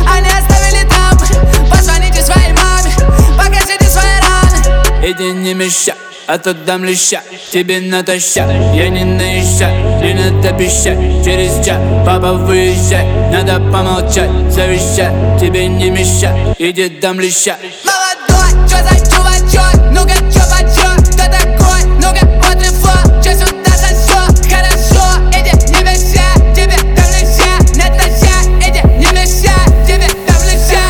[0.10, 2.92] они оставили там Позвоните своей маме,
[3.38, 5.12] покажите свои раны.
[5.12, 5.96] Иди не мешай,
[6.28, 7.22] а то дам леща
[7.52, 15.14] Тебе натощак, я не наезжай Не надо пищать, через час Папа выезжай, надо помолчать Завещать,
[15.40, 21.84] тебе не мешай Иди дам леща Молодой, чё за чувачок, ну-ка чё почёт Кто такой,
[22.02, 28.82] ну-ка вот инфо Чё сюда зашёл, хорошо Иди не мешай, тебе дам леща Натоща, иди
[28.98, 29.68] не мешай.
[29.86, 30.84] Тебе дам леща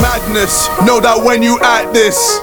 [0.00, 2.40] Madness, know that when you act this.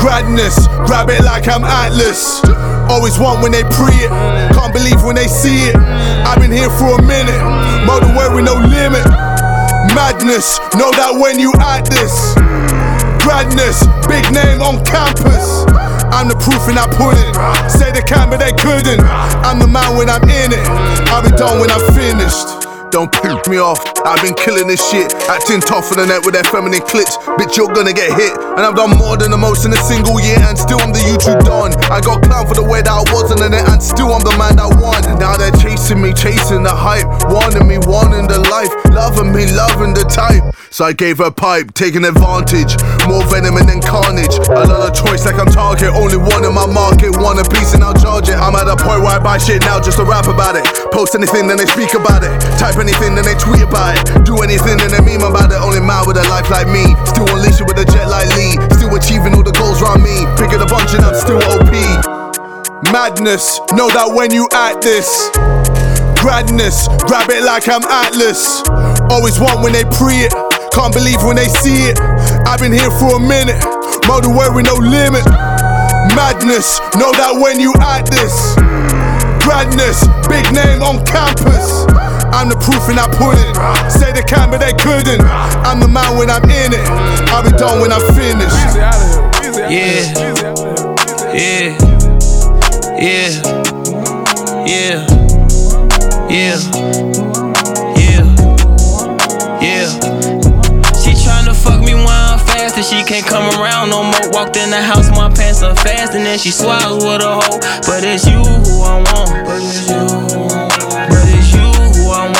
[0.00, 2.40] Gradness, grab it like I'm Atlas.
[2.88, 4.10] Always want when they pre it,
[4.56, 5.76] can't believe when they see it.
[6.24, 7.38] I've been here for a minute,
[7.84, 9.04] motorway with no limit.
[9.92, 12.34] Madness, know that when you act this.
[13.22, 15.68] Gradness, big name on campus.
[16.10, 17.32] I'm the proof and I put it.
[17.70, 19.00] Say they can, but they couldn't.
[19.44, 20.64] I'm the man when I'm in it.
[21.12, 22.59] I'll be done when I'm finished.
[22.90, 23.78] Don't piss me off.
[24.04, 27.14] I've been killing this shit, acting tough for the net with their feminine clits.
[27.38, 28.34] Bitch, you're gonna get hit.
[28.58, 30.98] And I've done more than the most in a single year, and still I'm the
[30.98, 31.70] YouTube don.
[31.86, 34.34] I got clown for the way that I was in it, and still I'm the
[34.34, 34.98] man that won.
[35.22, 39.94] Now they're chasing me, chasing the hype, wanting me, wanting the life, loving me, loving
[39.94, 40.42] the type.
[40.70, 42.78] So I gave her pipe, taking advantage.
[43.06, 44.34] More venom and then carnage.
[44.50, 45.90] A lot of choice like I'm target.
[45.90, 48.38] Only one in my market, one a piece and I'll charge it.
[48.38, 50.62] I'm at a point where I buy shit now just to rap about it.
[50.94, 52.30] Post anything, then they speak about it.
[52.58, 54.24] Type anything, then they tweet about it.
[54.24, 55.60] Do anything, then they meme about it.
[55.60, 56.96] Only man with a life like me.
[57.04, 58.56] Still unleashing with a jet like Lee.
[58.80, 60.24] Still achieving all the goals around me.
[60.40, 61.70] Picking a bunch and I'm still OP.
[62.90, 65.30] Madness, know that when you act this.
[66.18, 68.64] Gradness, grab it like I'm Atlas.
[69.12, 70.32] Always want when they pre it.
[70.72, 72.00] Can't believe when they see it.
[72.48, 73.60] I've been here for a minute.
[74.08, 75.24] Motor wearing no limit.
[76.16, 78.56] Madness, know that when you act this.
[79.44, 81.86] Gradness, big name on campus.
[82.40, 83.52] I'm the proof in that pudding.
[83.92, 85.20] Say they can, but they couldn't.
[85.60, 86.80] I'm the man when I'm in it.
[87.28, 88.56] I'll be done when I'm finished.
[89.68, 90.08] Yeah.
[91.36, 91.76] Yeah.
[92.96, 93.36] Yeah.
[94.64, 95.04] Yeah.
[96.32, 98.24] Yeah.
[99.60, 99.88] Yeah.
[100.96, 104.32] She tryna fuck me while I'm fast and she can't come around no more.
[104.32, 107.60] Walked in the house, my pants are fast and then she swallows with a hoe.
[107.84, 109.28] But it's you who I want.
[109.44, 110.49] But it's you.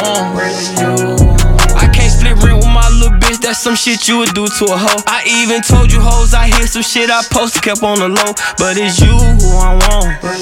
[0.00, 1.40] But it's you who I want.
[1.40, 1.76] But it's you.
[1.76, 3.40] I can't split rent with my little bitch.
[3.40, 5.02] That's some shit you would do to a hoe.
[5.06, 8.32] I even told you hoes I hear some shit I posted kept on the low.
[8.58, 10.20] But it's you who I want.
[10.22, 10.40] But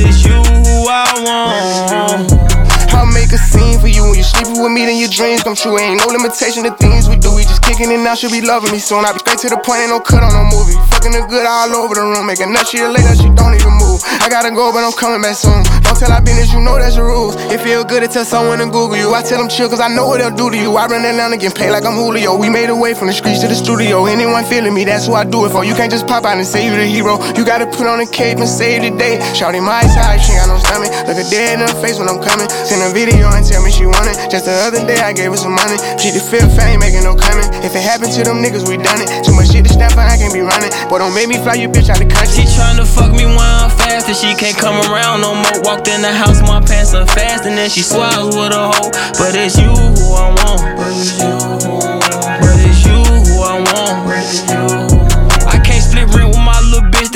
[0.00, 2.55] it's you who I want.
[2.96, 5.44] You I make a scene for you when you're sleeping with me, then your dreams
[5.44, 5.76] come true.
[5.76, 7.28] Ain't no limitation to things we do.
[7.36, 9.04] We just kicking it now, she'll be loving me soon.
[9.04, 10.80] I be straight to the point, ain't no cut on no movie.
[10.96, 14.00] Fucking her good all over the room, making nut she later, she don't even move.
[14.24, 15.60] I gotta go, but I'm coming back soon.
[15.84, 17.36] Don't tell I business, you know that's the rules.
[17.52, 19.12] It feel good to tell someone to Google you.
[19.12, 20.72] I tell them chill, cause I know what they'll do to you.
[20.80, 22.32] I run Atlanta, getting paid like I'm Julio.
[22.40, 24.06] We made a way from the streets to the studio.
[24.08, 25.68] Anyone feeling me, that's who I do it for.
[25.68, 27.20] You can't just pop out and say you the hero.
[27.36, 29.20] You gotta put on a cape and save the day.
[29.36, 30.88] Shouting my high, she got no stomach.
[31.04, 32.48] Look her dead in the face when I'm coming.
[32.64, 34.16] Send a video and tell me she want it.
[34.30, 35.76] Just the other day I gave her some money.
[35.98, 37.50] She the feel fame, making no comment.
[37.66, 39.10] If it happened to them niggas, we done it.
[39.26, 40.70] Too much shit to for, I can't be running.
[40.88, 42.46] Boy, don't make me fly you bitch out the country.
[42.46, 45.58] She tryna fuck me while I'm fast and she can't come around no more.
[45.66, 48.90] Walked in the house, my pants are fast and then she swallows with a hoe.
[49.18, 50.62] But it's you who I want.
[50.78, 52.40] But it's you who I want.
[52.40, 53.96] But it's you who I want.
[54.06, 54.75] But it's you.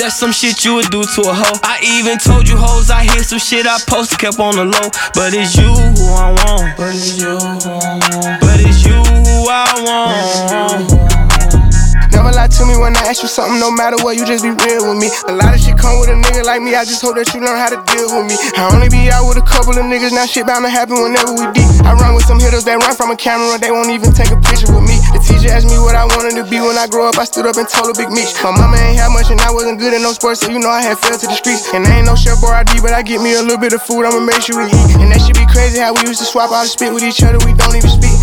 [0.01, 1.61] That's some shit you would do to a hoe.
[1.61, 4.89] I even told you hoes I hear some shit I posted kept on the low.
[5.13, 6.73] But it's you who I want.
[6.73, 8.41] But it's you who I want.
[8.41, 11.21] But it's you who I want.
[12.09, 14.49] Never lie to me when I ask you something, no matter what, you just be
[14.65, 15.13] real with me.
[15.29, 17.39] A lot of shit come with a nigga like me, I just hope that you
[17.39, 18.35] learn how to deal with me.
[18.57, 21.31] I only be out with a couple of niggas, now shit bound to happen whenever
[21.31, 21.69] we deep.
[21.85, 24.39] I run with some hitters that run from a camera, they won't even take a
[24.41, 24.97] picture with me.
[25.15, 27.45] The teacher asked me what I wanted to be when I grow up, I stood
[27.45, 28.33] up and told a big Meech.
[28.43, 30.69] My mama ain't had much and I wasn't good in no sports, so you know
[30.69, 31.73] I had fell to the streets.
[31.73, 33.81] And I ain't no chef or ID, but I get me a little bit of
[33.81, 35.01] food, I'ma make sure we eat.
[35.01, 37.23] And that should be crazy how we used to swap all the spit with each
[37.23, 38.21] other, we don't even speak.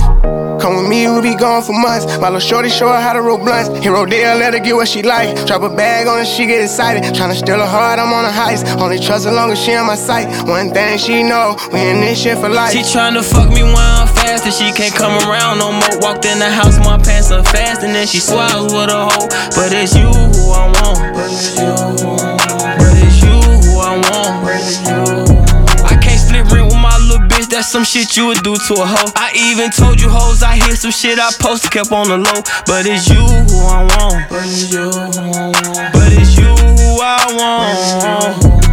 [0.58, 2.06] Come with me, we'll be gone for months.
[2.18, 3.70] My little shorty show her how to roll blunts.
[3.78, 5.46] Hero Dale, let her get what she like.
[5.46, 7.02] Drop a bag on her, she get excited.
[7.14, 8.66] Tryna steal her heart, I'm on a heist.
[8.80, 10.26] Only trust her long as she on my sight.
[10.48, 12.72] One thing she know, we in this shit for life.
[12.72, 15.94] She tryna fuck me while I'm fast and she can't come around no more.
[16.02, 19.28] Walked in the house, my pants are fast and then she swallows with a hoe.
[19.56, 21.16] But it's you who I want.
[21.16, 22.76] But it's you who I want.
[22.76, 24.44] But it's you who I want.
[24.44, 25.88] But it's you.
[25.88, 27.48] I can't split rent with my little bitch.
[27.48, 29.10] That's some shit you would do to a hoe.
[29.16, 32.40] I even told you hoes I hear some shit I posted kept on the low.
[32.68, 34.28] But it's you who I want.
[34.28, 35.92] But it's you who I want.
[35.96, 38.67] But it's you who I want.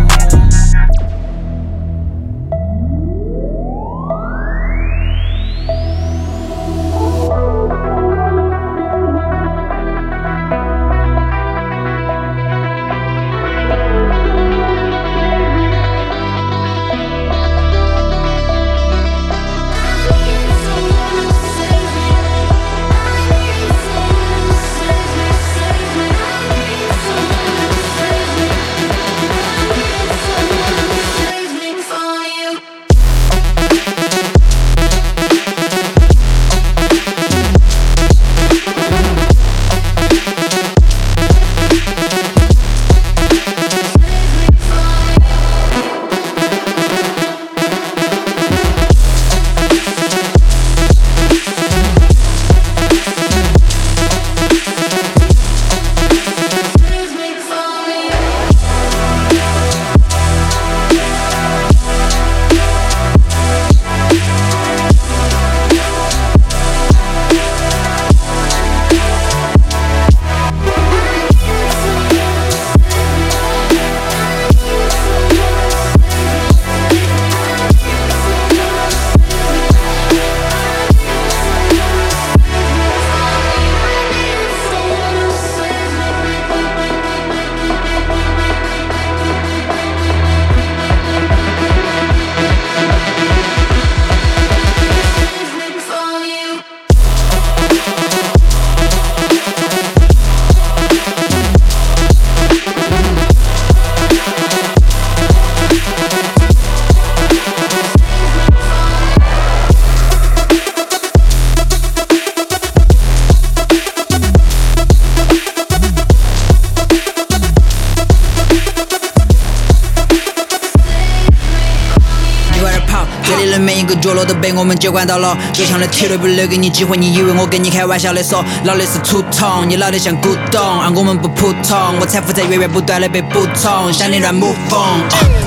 [124.45, 125.35] 被我们接管到了。
[125.51, 134.79] 就像那铁路不留给你机会，你以为我跟你开玩笑的说，老的是土桶，你老的像古董，而我们不普通，我财富在源源不断的被补充，想你乱抹风。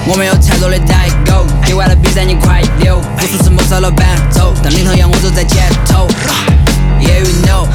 [0.05, 6.09] 我们有太多的代沟，比完了比赛你快溜，无数次谋杀了伴奏，当领头羊我走在前头。
[6.99, 7.69] Yeah you know，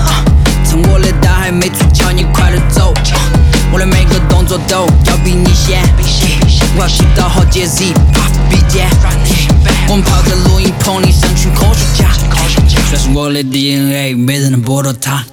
[0.67, 2.93] 趁我的大还没出鞘，你快点走。
[3.71, 5.81] 我的每个动作都要比你先，
[6.75, 7.93] 我要吸到好几 Z，
[8.49, 8.89] 鼻尖。
[9.89, 12.09] 我们泡在录音棚里像群科学家，
[12.91, 15.23] 这是我的 DNA，没人能剥夺它。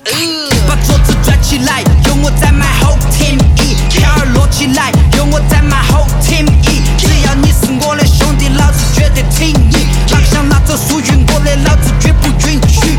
[0.68, 9.87] 把桌子转起来，有我在 my whole team E，票儿摞起来，有我在 my whole team E，只要你是我的兄弟，老子绝对挺你。
[10.11, 12.99] 哪个想拿走属于我的，老子绝不允许。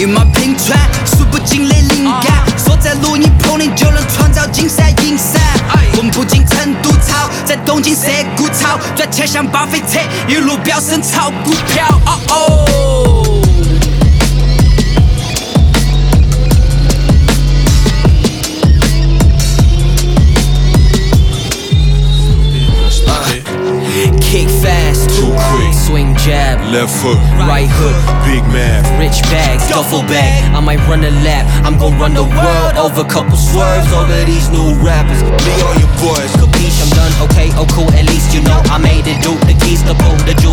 [0.00, 5.38] 一马平川，数不尽的灵感，锁在录音棚里就能创造金山银山。
[5.94, 11.86] 混不进成都潮，在东京涩谷潮，赚钱像巴菲特，一路飙升炒股票。
[12.06, 13.19] 哦哦。
[25.20, 25.72] Too quick.
[25.76, 27.20] swing jab, Left foot.
[27.46, 28.80] right hook, Big man.
[28.98, 30.48] rich bags, duffel bag.
[30.56, 34.48] I might run a lap, I'm gon' run the world over couple swerves over these
[34.50, 35.20] new rappers.
[35.46, 36.32] Me all your boys.
[36.40, 39.54] Capiche, I'm done, okay, oh cool, at least you know I made it do the
[39.62, 40.49] keys to pull the jewels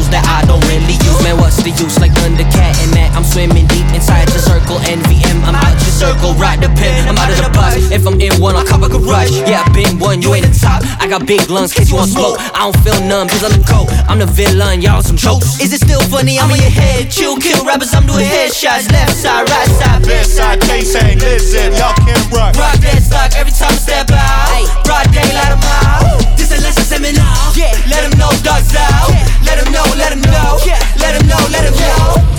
[10.08, 10.80] one, you ain't the top.
[11.04, 12.40] I got big lungs, case you want smoke.
[12.56, 13.92] I don't feel none, cause I'm the coat.
[14.08, 15.60] I'm the villain, y'all some jokes.
[15.60, 16.40] Is it still funny?
[16.40, 18.88] I'm on your head, chill, kill rappers, I'm doing headshots.
[18.88, 21.76] Left side, right side, Left side, case ain't listen.
[21.76, 22.56] Y'all can't rock.
[22.56, 24.64] Rock that stock every time I step out.
[24.88, 26.24] Broad day, let 'em out.
[26.40, 27.36] This a lesson seminar.
[27.60, 29.12] Yeah, let 'em know dogs out.
[29.44, 30.56] Let 'em know, let 'em know.
[30.64, 32.16] Yeah, let 'em know, let 'em know.
[32.16, 32.37] What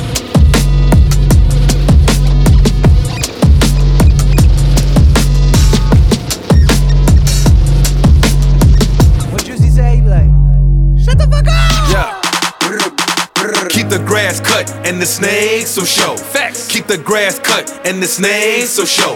[14.59, 16.17] cut and the snakes so show.
[16.17, 16.69] Facts.
[16.69, 19.15] Keep the grass cut and the snakes so show.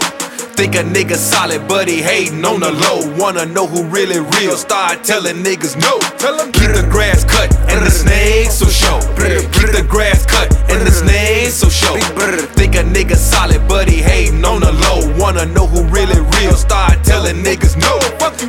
[0.55, 3.01] Think a nigga solid, but he hating on the low.
[3.17, 4.57] Wanna know who really real?
[4.57, 5.99] Start telling niggas no.
[6.19, 9.01] Tell them keep the grass cut and the snakes so show.
[9.57, 11.97] Keep the grass cut and the snakes so show.
[12.55, 15.01] Think a nigga solid, but he hating on the low.
[15.19, 16.55] Wanna know who really real?
[16.55, 17.99] Start telling niggas no.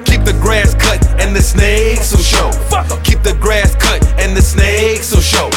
[0.04, 2.52] Keep the grass cut and the snakes so show.
[3.04, 5.50] Keep the grass cut and the snakes so show.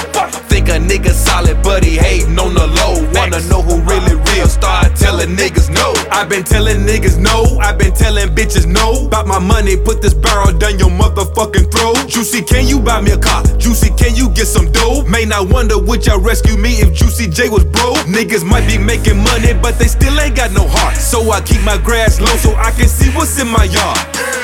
[0.51, 2.95] Think a nigga solid, but he hating on the low.
[3.15, 4.49] Wanna know who really real?
[4.49, 5.95] Start telling niggas no.
[6.11, 7.59] I've been telling niggas no.
[7.61, 9.07] I've been telling bitches no.
[9.07, 12.09] About my money, put this barrel down your motherfucking throat.
[12.09, 13.45] Juicy, can you buy me a car?
[13.57, 15.05] Juicy, can you get some dough?
[15.05, 17.99] May not wonder would y'all rescue me if Juicy J was broke.
[18.11, 20.97] Niggas might be making money, but they still ain't got no heart.
[20.97, 23.99] So I keep my grass low so I can see what's in my yard.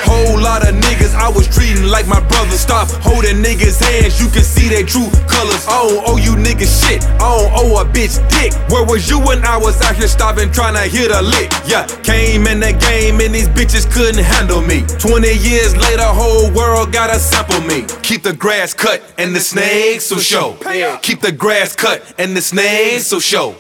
[0.07, 2.57] Whole lot of niggas I was treating like my brother.
[2.57, 5.67] Stop holding niggas' hands, you can see their true colors.
[5.69, 7.05] I don't owe you niggas shit.
[7.21, 8.53] I don't owe a bitch dick.
[8.71, 11.51] Where was you when I was out here starving trying to hit a lick?
[11.67, 14.85] Yeah, came in the game and these bitches couldn't handle me.
[14.99, 17.85] 20 years later, whole world gotta sample me.
[18.03, 20.57] Keep the grass cut and the snakes will show.
[21.03, 23.53] Keep the grass cut and the snakes will show.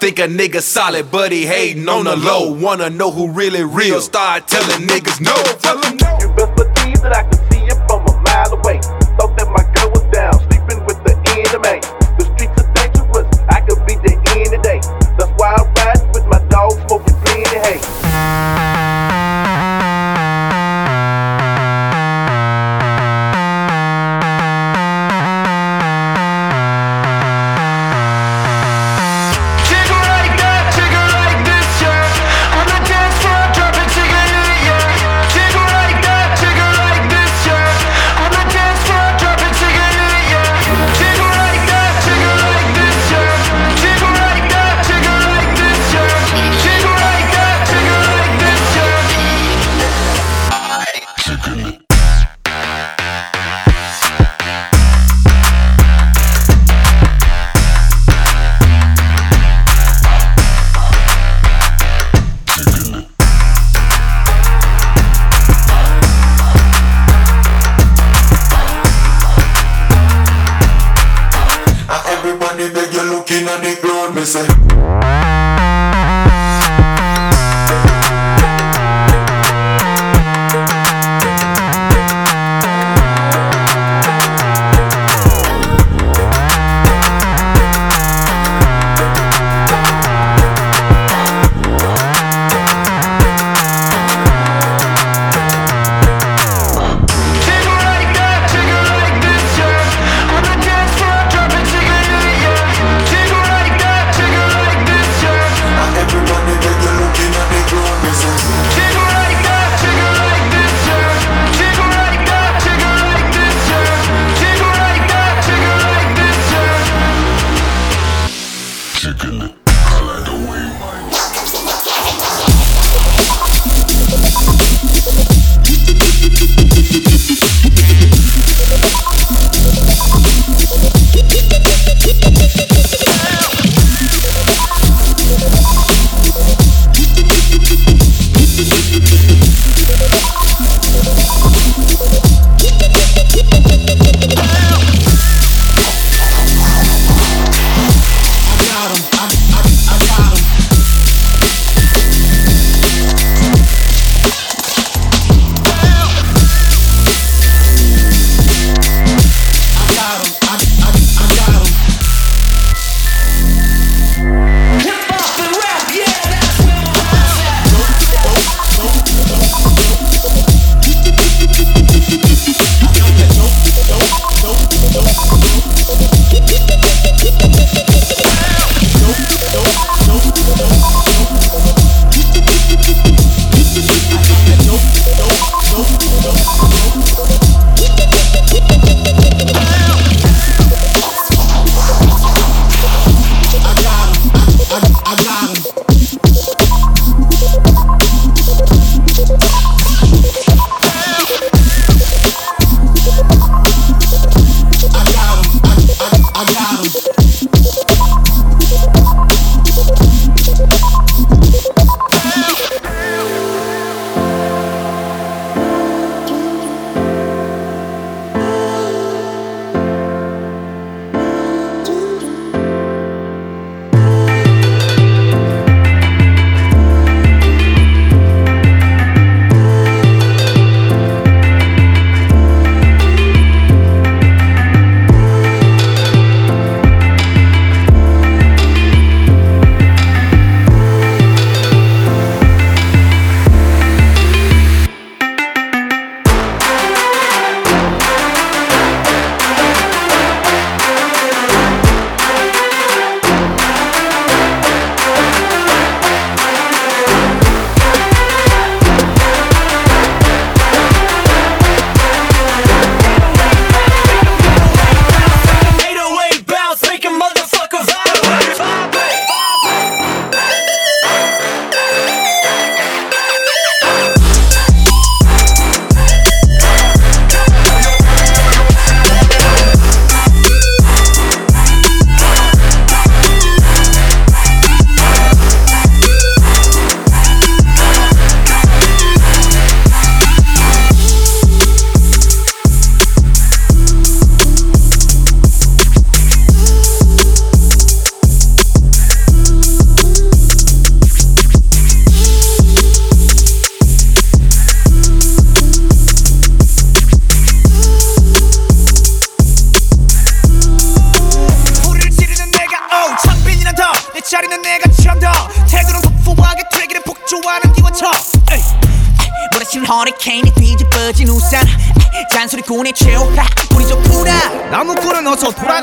[0.00, 2.52] Think a nigga solid, but he hating on the low.
[2.52, 4.00] Wanna know who really real?
[4.00, 5.34] Start telling niggas no.
[5.60, 6.18] Tell them no.
[6.20, 8.80] You best believe that I can see it from a mile away.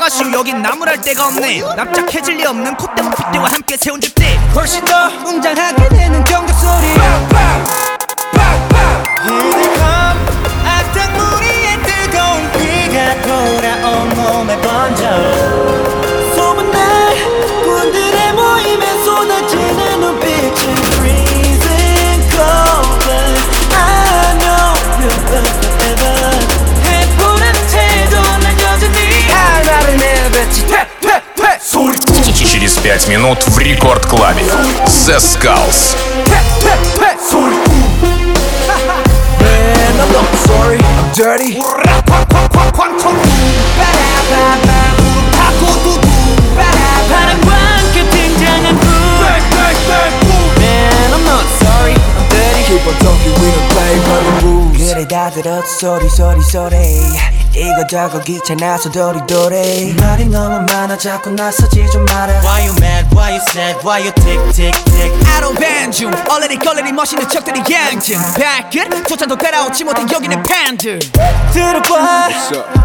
[0.04, 1.62] 돌아가시오 여긴 나무랄 데가 없네.
[1.76, 6.86] 납작해질 리 없는 콧대와 핏대와 함께 세운 집대 훨씬 더 웅장하게 되는 경적 소리.
[9.24, 10.18] Here they come
[10.66, 15.83] 악당 무리의 뜨거운 비가 돌아온 몸에 번져
[32.84, 34.42] 45 минут в рекорд-клабе.
[35.06, 35.96] The Skulls.
[40.84, 41.56] I'm dirty.
[50.58, 52.64] Man, I'm not sorry, I'm dirty.
[52.66, 54.63] Keep on talking, we don't play by the rules.
[54.86, 55.98] 그래 다 들었어.
[55.98, 56.76] 소리 소리 소리
[57.54, 59.94] 이거저거 귀찮아서 도리도리.
[59.98, 62.40] 말이 너무 많아 자꾸 나서지 좀 마라.
[62.40, 65.10] Why you mad, why you sad, why you tick tick tick?
[65.34, 70.98] 아로 반중 얼레리 걸레리 멋있는 척들이 양증 발끝 조차도 따라오지 못한 여기는 팬들
[71.52, 72.28] 들어봐.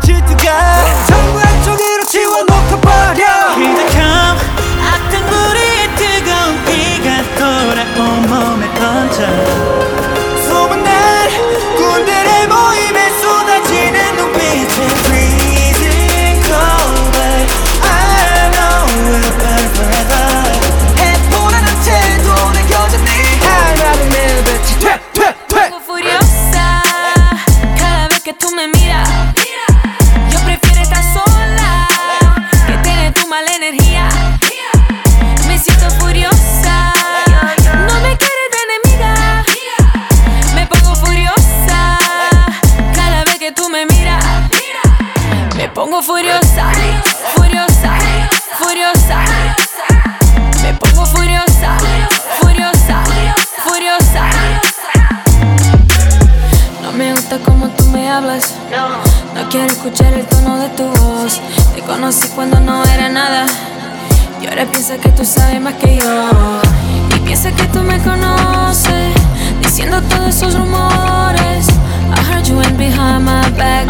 [0.04, 3.26] 질투가 전부 한쪽으로 지워놓고 버려.
[3.58, 4.40] Here they come.
[4.88, 10.19] 악당무리의 뜨거운 비가 돌아 온 몸에 번져
[12.00, 17.46] 군들의 모임에 쏟아지는 눈빛은 freezing cold but
[17.84, 20.24] I know we'll burn forever
[20.98, 23.10] 해보라는 태도 내 여전히
[23.42, 26.82] 하나를 내뱉지 퇴퇴퇴 furiosa
[27.78, 28.79] cada vez que tú me miras.
[46.00, 46.72] Pongo furiosa,
[47.36, 47.98] furiosa,
[48.58, 49.26] furiosa.
[50.64, 51.78] Me pongo furiosa,
[52.40, 53.04] furiosa,
[53.66, 54.30] furiosa.
[56.82, 58.54] No me gusta como tú me hablas.
[59.36, 61.42] No quiero escuchar el tono de tu voz.
[61.76, 63.46] Te conocí cuando no era nada.
[64.42, 66.32] Y ahora piensa que tú sabes más que yo.
[67.16, 69.14] Y piensa que tú me conoces.
[69.62, 71.68] Diciendo todos esos rumores.
[72.16, 73.88] I heard you went behind my back.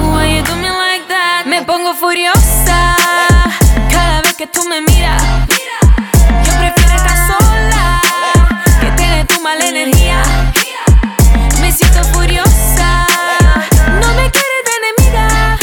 [0.00, 0.59] Why you do
[1.60, 2.96] me pongo furiosa.
[3.90, 5.22] Cada vez que tú me miras.
[6.44, 8.00] Yo prefiero estar sola.
[8.80, 10.22] Que tener tu mala energía.
[11.60, 13.06] Me siento furiosa.
[14.00, 15.58] No me quieres de enemiga.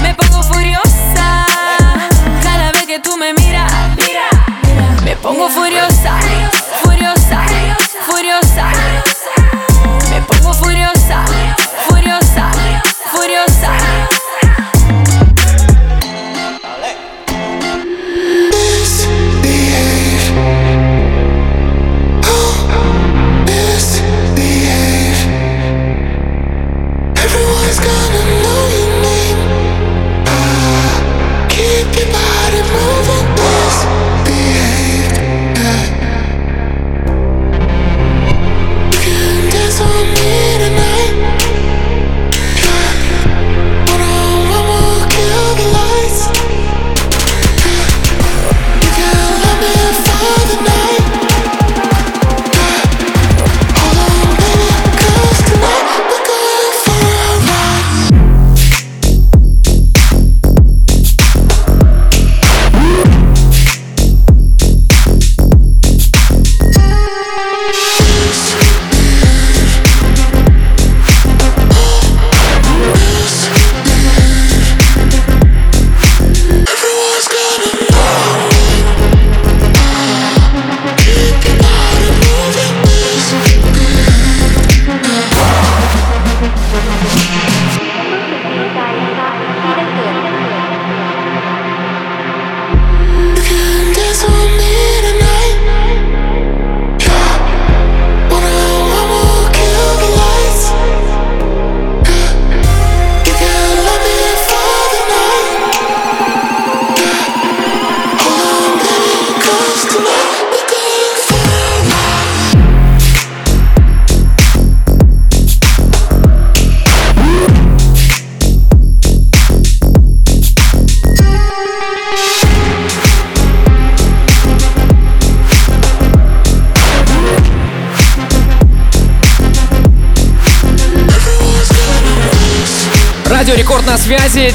[0.00, 1.46] Me pongo furiosa.
[2.42, 3.72] Cada vez que tú me miras.
[5.02, 5.48] Me pongo.
[5.48, 6.33] Furiosa.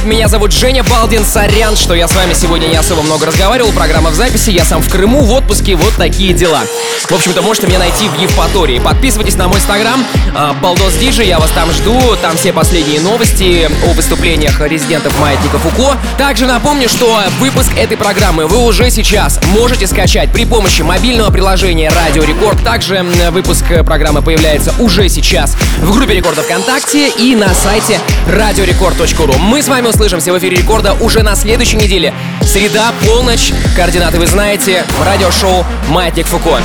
[0.09, 1.23] Меня зовут Женя Балдин.
[1.23, 3.71] Сорян, что я с вами сегодня не особо много разговаривал.
[3.71, 4.49] Программа в записи.
[4.49, 5.75] Я сам в Крыму, в отпуске.
[5.75, 6.61] Вот такие дела.
[7.07, 8.79] В общем-то, можете меня найти в Евпатории.
[8.79, 10.03] Подписывайтесь на мой инстаграм.
[10.33, 11.23] а, Балдос Диджи.
[11.23, 11.95] Я вас там жду.
[12.23, 15.95] Там все последние новости о выступлениях резидентов Маятника Фуко.
[16.17, 21.91] Также напомню, что выпуск этой программы вы уже сейчас можете скачать при помощи мобильного приложения
[21.91, 22.63] Радио Рекорд.
[22.63, 29.33] Также выпуск программы появляется уже сейчас в группе Рекорда ВКонтакте и на сайте радиорекорд.ру.
[29.39, 32.13] Мы с вами услышимся в эфире Рекорда уже на следующей неделе.
[32.41, 33.53] Среда, полночь.
[33.75, 34.85] Координаты вы знаете.
[35.03, 36.59] Радиошоу «Маятник Фуко».